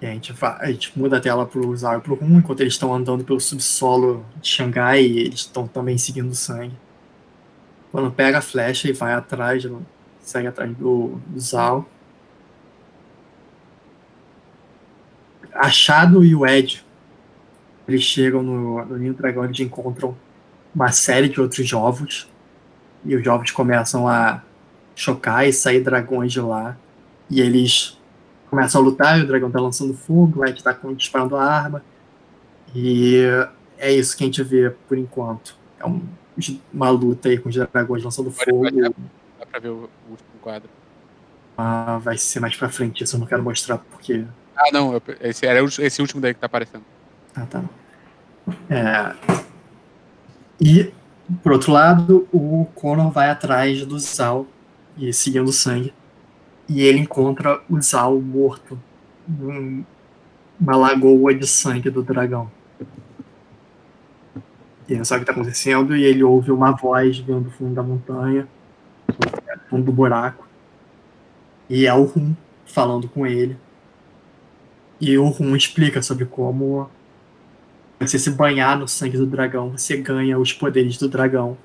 [0.00, 2.38] E a gente, a gente muda a tela para o Zaro e para o Rum,
[2.38, 6.76] enquanto eles estão andando pelo subsolo de Xangai, e eles estão também seguindo o sangue.
[7.90, 9.66] Quando pega a flecha e vai atrás,
[10.20, 11.86] segue atrás do, do Zal.
[15.54, 16.84] Achado e o Ed,
[17.88, 20.14] eles chegam no, no Ninho Dragão, eles encontram
[20.76, 22.30] uma série de outros ovos,
[23.02, 24.42] e os ovos começam a
[24.94, 26.76] chocar e sair dragões de lá,
[27.30, 27.98] e eles
[28.50, 31.82] começam a lutar, e o dragão tá lançando fogo, o Ed tá disparando a arma.
[32.74, 33.22] E
[33.78, 35.56] é isso que a gente vê por enquanto.
[35.80, 36.02] É um,
[36.72, 38.70] uma luta aí com os dragões lançando fogo.
[38.70, 40.68] Dá pra ver o último quadro.
[41.56, 44.26] Ah, vai ser mais pra frente, isso eu não quero mostrar porque.
[44.54, 46.84] Ah, não, esse era esse último daí que tá aparecendo.
[47.34, 47.64] Ah, tá.
[48.68, 49.42] É,
[50.60, 50.92] E,
[51.42, 54.46] por outro lado, o Connor vai atrás do Zal
[54.96, 55.92] e seguindo o sangue.
[56.68, 58.78] E ele encontra o Zal morto
[59.28, 62.50] numa lagoa de sangue do dragão.
[64.88, 67.74] Ele não sabe o que está acontecendo e ele ouve uma voz vindo do fundo
[67.74, 68.48] da montanha,
[69.08, 70.46] do fundo do buraco.
[71.68, 72.34] E é o Rum
[72.64, 73.56] falando com ele.
[75.00, 76.88] E o Rum explica sobre como
[77.98, 81.56] você se banhar no sangue do dragão, você ganha os poderes do dragão.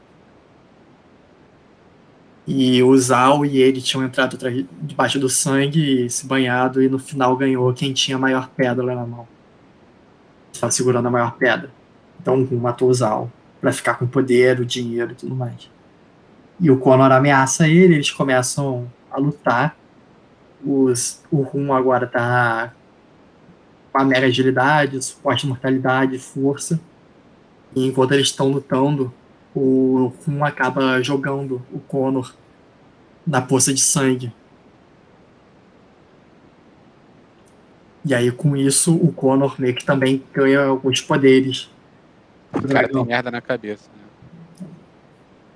[2.48, 4.38] E o Zal e ele tinham entrado
[4.82, 9.06] debaixo do sangue se banhado, e no final ganhou quem tinha a maior pedra na
[9.06, 9.28] mão.
[10.52, 11.70] Estava segurando a maior pedra.
[12.20, 15.70] Então o matou o Zal para ficar com poder, o dinheiro e tudo mais.
[16.60, 19.76] E o Conor ameaça ele, eles começam a lutar.
[20.64, 22.74] Os, o Rum agora tá
[23.92, 26.80] com a mega agilidade, suporte mortalidade, força.
[27.76, 29.14] E enquanto eles estão lutando,
[29.56, 32.34] o Rum acaba jogando o Conor
[33.26, 34.32] na poça de sangue.
[38.04, 41.70] E aí, com isso, o Conor meio que também ganha alguns poderes.
[42.52, 43.90] O cara tem merda na cabeça.
[44.60, 44.68] Né?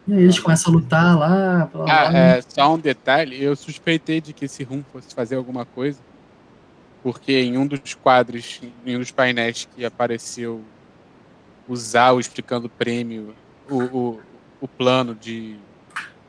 [0.07, 1.69] E aí eles começam a lutar lá.
[1.73, 2.19] Blá, blá, Ah, blá.
[2.19, 5.99] é, só um detalhe, eu suspeitei de que esse Rum fosse fazer alguma coisa,
[7.05, 10.63] porque em um dos quadros, em um dos painéis que apareceu
[11.67, 13.35] o Zal explicando o prêmio,
[13.69, 14.21] o, o,
[14.59, 15.55] o plano de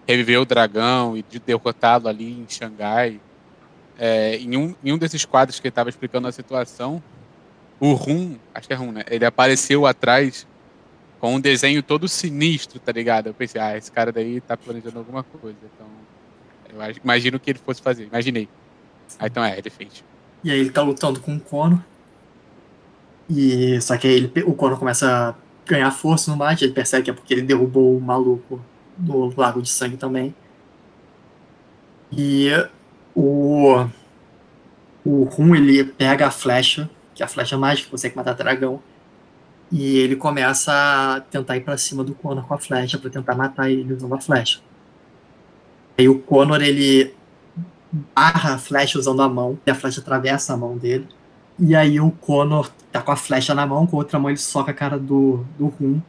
[0.06, 3.18] reviver o dragão e de derrotá-lo ali em Xangai.
[3.98, 7.02] É, em, um, em um desses quadros que ele estava explicando a situação,
[7.80, 9.02] o Rum, acho que é Rum, né?
[9.08, 10.46] Ele apareceu atrás
[11.18, 13.28] com um desenho todo sinistro, tá ligado?
[13.28, 15.56] Eu pensei, ah, esse cara daí tá planejando alguma coisa.
[15.74, 15.86] Então,
[16.68, 18.04] eu imagino que ele fosse fazer.
[18.04, 18.46] Imaginei.
[19.18, 20.04] Então é, ele fez.
[20.46, 21.80] E aí ele tá lutando com o Conor.
[23.28, 25.34] E só que aí ele, o Conor começa a
[25.68, 28.64] ganhar força no mais, ele percebe que é porque ele derrubou o maluco
[28.96, 30.32] do Lago de Sangue também.
[32.12, 32.48] E
[33.12, 33.88] o
[35.04, 38.80] o Rum ele pega a flecha, que é a flecha mágica consegue matar dragão,
[39.72, 43.34] e ele começa a tentar ir pra cima do Conor com a flecha pra tentar
[43.34, 44.60] matar ele usando a flecha.
[45.98, 47.12] Aí o Conor ele
[47.92, 51.08] barra a flecha usando a mão, e a flecha atravessa a mão dele.
[51.58, 54.38] E aí o Conor tá com a flecha na mão, com a outra mão ele
[54.38, 56.00] soca a cara do, do Rum.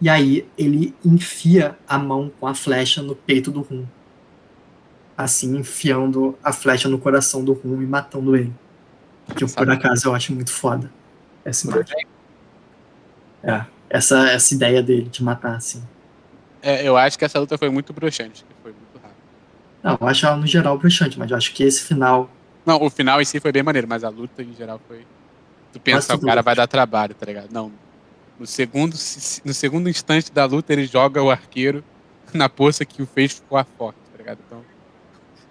[0.00, 3.84] E aí ele enfia a mão com a flecha no peito do Rum.
[5.16, 8.52] Assim, enfiando a flecha no coração do Rum e matando ele.
[9.34, 10.90] Que eu, por acaso eu acho muito foda.
[11.44, 12.06] Essa imagem.
[13.42, 15.82] É, essa, essa ideia dele de matar, assim.
[16.62, 19.16] É, eu acho que essa luta foi muito broxante, que foi muito rápido.
[19.86, 22.28] Não, eu acho ela no geral bruxante, mas eu acho que esse final
[22.66, 25.06] Não, o final em si foi bem maneiro, mas a luta em geral foi.
[25.72, 27.52] Tu pensa, Quase o cara vai dar trabalho, tá ligado?
[27.52, 27.70] Não.
[28.36, 28.94] No segundo,
[29.44, 31.84] no segundo instante da luta, ele joga o arqueiro
[32.34, 34.38] na poça que o fez ficar forte, tá ligado?
[34.44, 34.64] Então,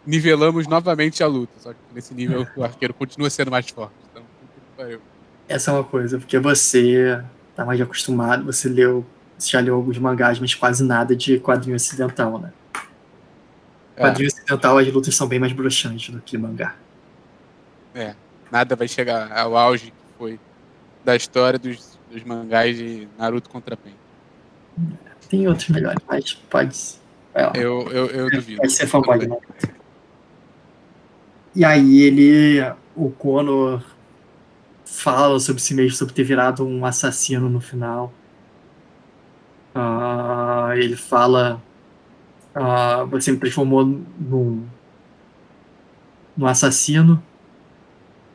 [0.06, 3.94] nivelamos novamente a luta, só que nesse nível o arqueiro continua sendo mais forte.
[4.12, 5.00] Então, que pariu.
[5.48, 7.24] Essa é uma coisa, porque você
[7.56, 9.06] tá mais acostumado, você leu,
[9.38, 12.52] você já leu alguns mangás, mas quase nada de quadrinho ocidental, né?
[13.96, 14.02] É.
[14.02, 16.76] Quadrinho ocidental, as lutas são bem mais broxantes do que mangá.
[18.52, 20.40] Nada vai chegar ao auge que foi
[21.04, 23.94] da história dos, dos mangás de Naruto contra Pen.
[25.30, 26.96] Tem outros melhores, mas pode.
[27.54, 28.62] Eu, eu, eu duvido.
[28.62, 29.38] Pode ser fanboy, né?
[31.54, 32.62] E aí ele,
[32.96, 33.84] o Conor
[34.86, 38.14] fala sobre si mesmo, sobre ter virado um assassino no final.
[39.74, 41.62] Ah, ele fala,
[42.56, 44.66] ah, você me transformou num,
[46.38, 47.22] num assassino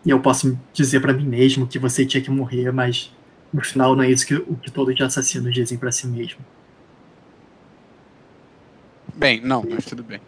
[0.04, 3.12] e eu posso dizer pra mim mesmo que você tinha que morrer, mas
[3.52, 6.40] no final não é isso que o que todos os assassinos dizem pra si mesmo.
[9.16, 10.20] Bem, não, mas tudo bem.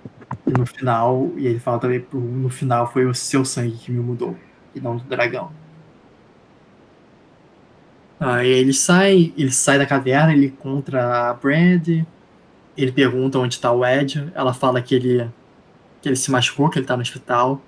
[0.47, 3.93] E no final, e ele fala também pro no final foi o seu sangue que
[3.93, 4.37] me mudou,
[4.75, 5.53] e não do dragão.
[8.19, 12.05] Aí ele sai, ele sai da caverna, ele encontra a Brand,
[12.77, 15.29] ele pergunta onde tá o Ed, ela fala que ele
[16.01, 17.61] que ele se machucou, que ele tá no hospital.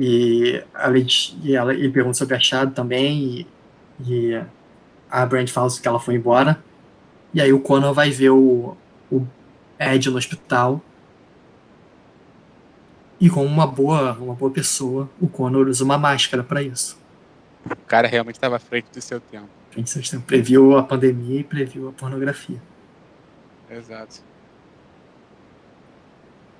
[0.00, 0.60] E,
[1.04, 3.46] de- e ela, ele pergunta sobre a Chad também,
[4.00, 4.42] e, e
[5.08, 6.62] a Brand fala que ela foi embora.
[7.32, 8.76] E aí o Conan vai ver o,
[9.10, 9.24] o
[9.78, 10.80] Ed no hospital.
[13.20, 16.98] E como uma boa, uma boa pessoa, o Conor usa uma máscara para isso.
[17.70, 19.46] O cara realmente estava à frente do seu tempo.
[20.26, 22.60] Previu a pandemia e previu a pornografia.
[23.76, 24.22] Exato.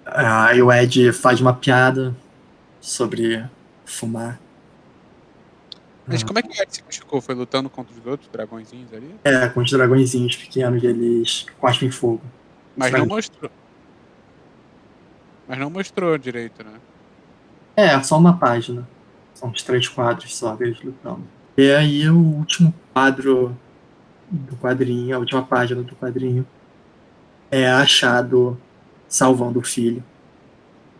[0.04, 2.14] Aí o Ed faz uma piada
[2.80, 3.44] sobre
[3.84, 4.40] fumar.
[6.06, 7.20] Mas como é que o Ed se machucou?
[7.20, 9.14] Foi lutando contra os outros dragõezinhos ali?
[9.22, 12.22] É, com os dragõezinhos pequenos, eles cospem fogo.
[12.76, 13.50] Mas não mostrou.
[15.46, 16.80] Mas não mostrou direito, né?
[17.76, 18.88] É, só uma página.
[19.34, 21.22] São uns três quadros só deles lutando.
[21.56, 23.56] E aí o último quadro
[24.30, 26.46] do quadrinho, a última página do quadrinho,
[27.52, 28.58] é achado
[29.06, 30.02] salvando o filho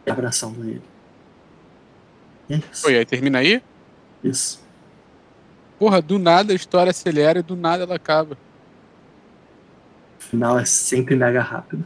[0.07, 0.83] e abraçando ele.
[2.51, 2.87] É isso.
[2.87, 3.62] Oi, aí termina aí?
[4.23, 4.62] Isso.
[5.79, 8.37] Porra, do nada a história acelera e do nada ela acaba.
[10.20, 11.85] O final é sempre mega rápido.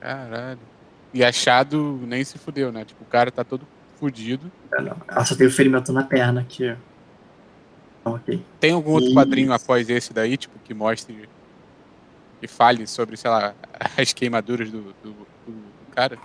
[0.00, 0.60] Caralho.
[1.12, 2.84] E achado nem se fudeu, né?
[2.84, 3.66] Tipo, o cara tá todo
[3.98, 4.52] fudido.
[4.72, 4.96] É, não.
[5.08, 6.76] Ela só tem o ferimento na perna aqui.
[8.04, 8.40] Ok.
[8.60, 11.28] Tem algum outro quadrinho após esse daí, tipo, que mostre.
[12.40, 13.54] Que fale sobre, sei lá,
[13.96, 16.18] as queimaduras do, do, do cara?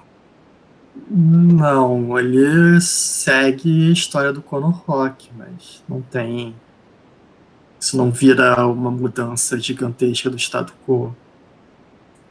[1.10, 6.56] Não, ele segue a história do Conor Rock, mas não tem.
[7.80, 11.16] Isso não vira uma mudança gigantesca do status quo.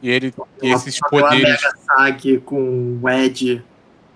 [0.01, 1.61] E ele e esses poderes.
[1.87, 3.63] Uma com o Ed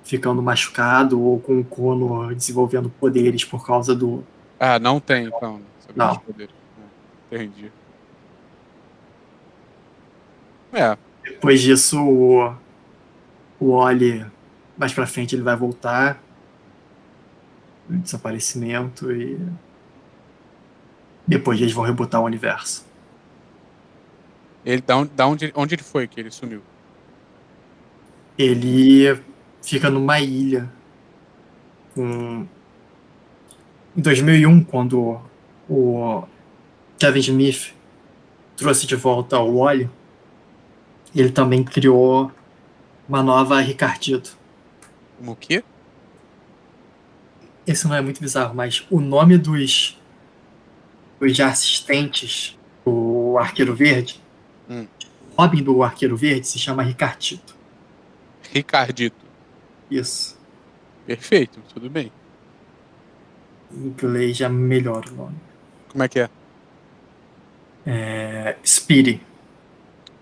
[0.04, 4.24] ficando machucado ou com o Conor desenvolvendo poderes por causa do.
[4.60, 5.62] Ah, não tem, então.
[5.96, 6.16] Não.
[6.18, 6.56] Poderes.
[7.32, 7.72] Entendi.
[10.74, 10.98] É.
[11.24, 12.54] Depois disso, o,
[13.60, 14.26] o Oli,
[14.78, 16.22] mais pra frente, ele vai voltar.
[17.90, 19.40] Desaparecimento e.
[21.26, 22.86] Depois eles vão rebutar o universo.
[24.66, 26.62] Ele, da onde, da onde, onde ele foi que ele sumiu?
[28.38, 29.20] Ele
[29.62, 30.70] fica numa ilha.
[31.96, 32.46] Com...
[33.96, 35.20] Em 2001, quando
[35.70, 36.24] o
[37.00, 37.74] Kevin Smith
[38.56, 39.66] trouxe de volta o
[41.20, 42.32] ele também criou
[43.08, 44.38] uma nova Ricardito.
[45.26, 45.64] O quê?
[47.66, 50.00] Esse não é muito bizarro, mas o nome dos,
[51.20, 54.22] dos assistentes do Arqueiro Verde
[54.70, 54.88] Hum.
[55.38, 57.56] Robin do Arqueiro Verde se chama Ricardito.
[58.52, 59.26] Ricardito.
[59.90, 60.38] Isso.
[61.06, 62.12] Perfeito, tudo bem.
[63.72, 65.38] Em inglês já melhora o nome.
[65.90, 66.30] Como é que é?
[67.86, 68.58] É.
[68.66, 69.22] Speedy.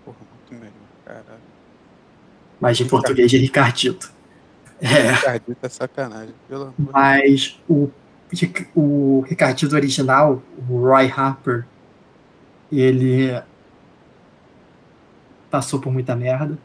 [0.04, 0.72] Porra, muito melhor,
[1.04, 1.40] caralho.
[2.60, 4.12] Mas em português é Ricardito.
[4.80, 5.12] É.
[5.12, 7.90] Ricardito é sacanagem, pelo amor Mas o,
[8.74, 11.66] o Ricardito original, o Roy Harper,
[12.70, 13.40] ele
[15.50, 16.58] passou por muita merda.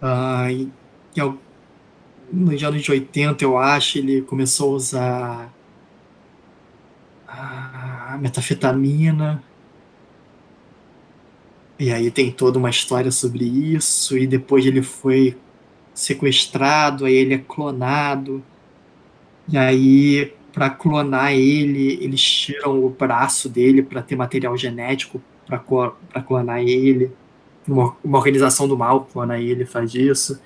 [0.00, 0.72] Uh, e,
[1.16, 1.34] e,
[2.32, 5.52] nos anos de 80, eu acho, ele começou a usar
[7.28, 9.42] a metafetamina.
[11.82, 14.16] E aí tem toda uma história sobre isso.
[14.16, 15.36] E depois ele foi
[15.92, 18.40] sequestrado, aí ele é clonado.
[19.48, 25.58] E aí, para clonar ele, eles tiram o braço dele para ter material genético para
[26.22, 27.10] clonar ele
[27.66, 30.40] uma, uma organização do mal, aí ele faz isso.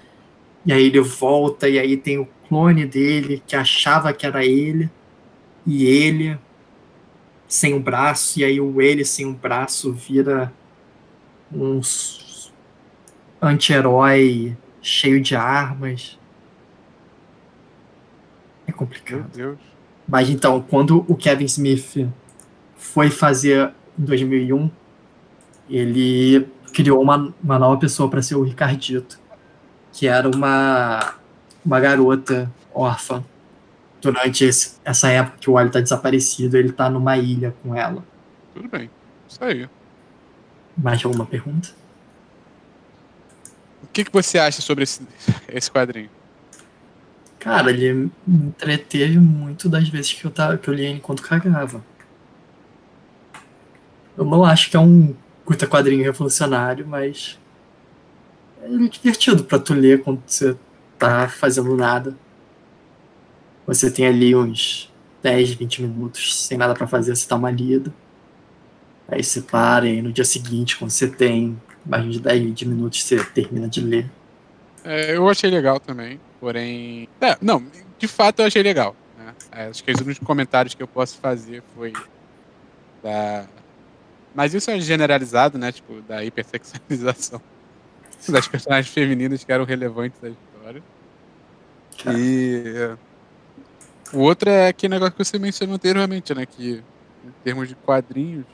[0.64, 4.90] E aí ele volta, e aí tem o clone dele que achava que era ele,
[5.66, 6.38] e ele
[7.46, 10.50] sem um braço, e aí o ele sem um braço vira
[11.52, 11.80] um
[13.40, 16.18] anti-herói cheio de armas.
[18.66, 19.58] É complicado.
[20.08, 22.08] Mas então, quando o Kevin Smith
[22.76, 24.70] foi fazer em 2001,
[25.68, 29.18] ele criou uma, uma nova pessoa para ser o Ricardito,
[29.92, 31.14] que era uma,
[31.64, 33.24] uma garota órfã.
[34.00, 38.04] Durante esse, essa época que o Wally está desaparecido, ele está numa ilha com ela.
[38.54, 38.90] Tudo bem,
[39.28, 39.68] isso aí.
[40.76, 41.70] Mais alguma pergunta?
[43.82, 45.06] O que, que você acha sobre esse,
[45.48, 46.10] esse quadrinho?
[47.38, 51.82] Cara, ele me entreteve muito das vezes que eu, tava, que eu li enquanto cagava.
[54.16, 57.38] Eu não acho que é um curta quadrinho revolucionário, mas
[58.60, 60.56] é divertido para tu ler quando você
[60.98, 62.16] tá fazendo nada.
[63.66, 64.92] Você tem ali uns
[65.22, 67.92] 10, 20 minutos sem nada para fazer, você dá uma lida.
[69.08, 73.02] Aí você para e no dia seguinte, quando você tem mais de 10, 20 minutos,
[73.02, 74.10] você termina de ler.
[74.84, 77.08] É, eu achei legal também, porém.
[77.20, 77.64] É, não,
[77.98, 78.96] de fato eu achei legal.
[79.16, 79.34] Né?
[79.52, 81.92] É, acho que os únicos comentários que eu posso fazer foi
[83.02, 83.46] da
[84.36, 85.72] mas isso é generalizado, né?
[85.72, 87.40] Tipo, da hipersexualização
[88.28, 90.82] das personagens femininas que eram relevantes da história.
[92.14, 92.94] E
[94.12, 96.44] o outro é aquele negócio que você mencionou anteriormente, né?
[96.44, 96.84] Que
[97.24, 98.44] em termos de quadrinhos,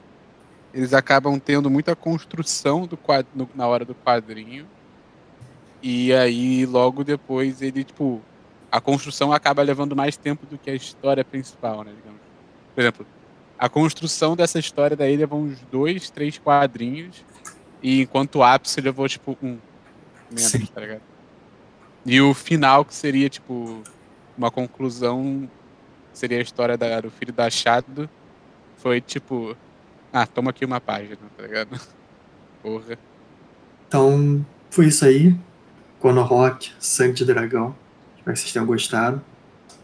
[0.72, 4.66] eles acabam tendo muita construção do quadro, na hora do quadrinho
[5.82, 8.22] E aí, logo depois, ele, tipo,
[8.70, 11.92] a construção acaba levando mais tempo do que a história principal, né?
[11.94, 12.20] Digamos.
[12.74, 13.06] Por exemplo,
[13.58, 17.24] a construção dessa história daí levou uns dois, três quadrinhos,
[17.82, 19.58] e enquanto o ápice levou, tipo, um.
[20.30, 20.66] Menos, Sim.
[20.66, 21.02] tá ligado?
[22.06, 23.82] E o final, que seria, tipo,
[24.36, 25.48] uma conclusão,
[26.12, 28.08] seria a história da, do filho da Shadow,
[28.76, 29.56] foi tipo,
[30.22, 31.80] ah, toma aqui uma página, tá ligado?
[32.62, 32.98] Porra.
[33.88, 35.36] Então, foi isso aí.
[35.98, 37.76] Cono Rock, Sangue de Dragão.
[38.16, 39.22] Espero que vocês tenham gostado.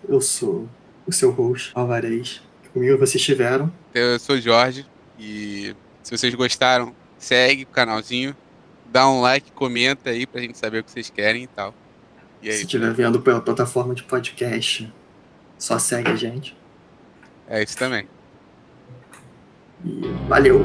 [0.08, 0.68] Eu sou
[1.06, 2.42] o seu host, Alvarez.
[2.72, 3.72] Comigo vocês estiveram.
[3.94, 4.86] Eu sou o Jorge.
[5.18, 8.36] E se vocês gostaram, segue o canalzinho.
[8.86, 11.74] Dá um like, comenta aí pra gente saber o que vocês querem e tal.
[12.40, 14.92] E aí, se estiver vendo pela plataforma de podcast,
[15.58, 16.56] só segue a gente.
[17.48, 18.08] É isso também.
[19.84, 20.64] E valeu!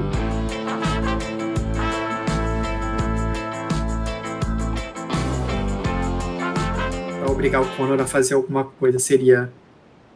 [7.43, 9.51] obrigar o Connor a fazer alguma coisa seria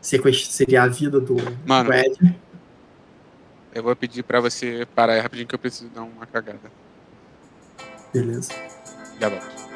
[0.02, 2.40] seria a vida do, Mano, do Ed.
[3.74, 6.72] Eu vou pedir para você parar aí rapidinho que eu preciso dar uma cagada.
[8.14, 8.54] Beleza.
[9.20, 9.67] Já volto.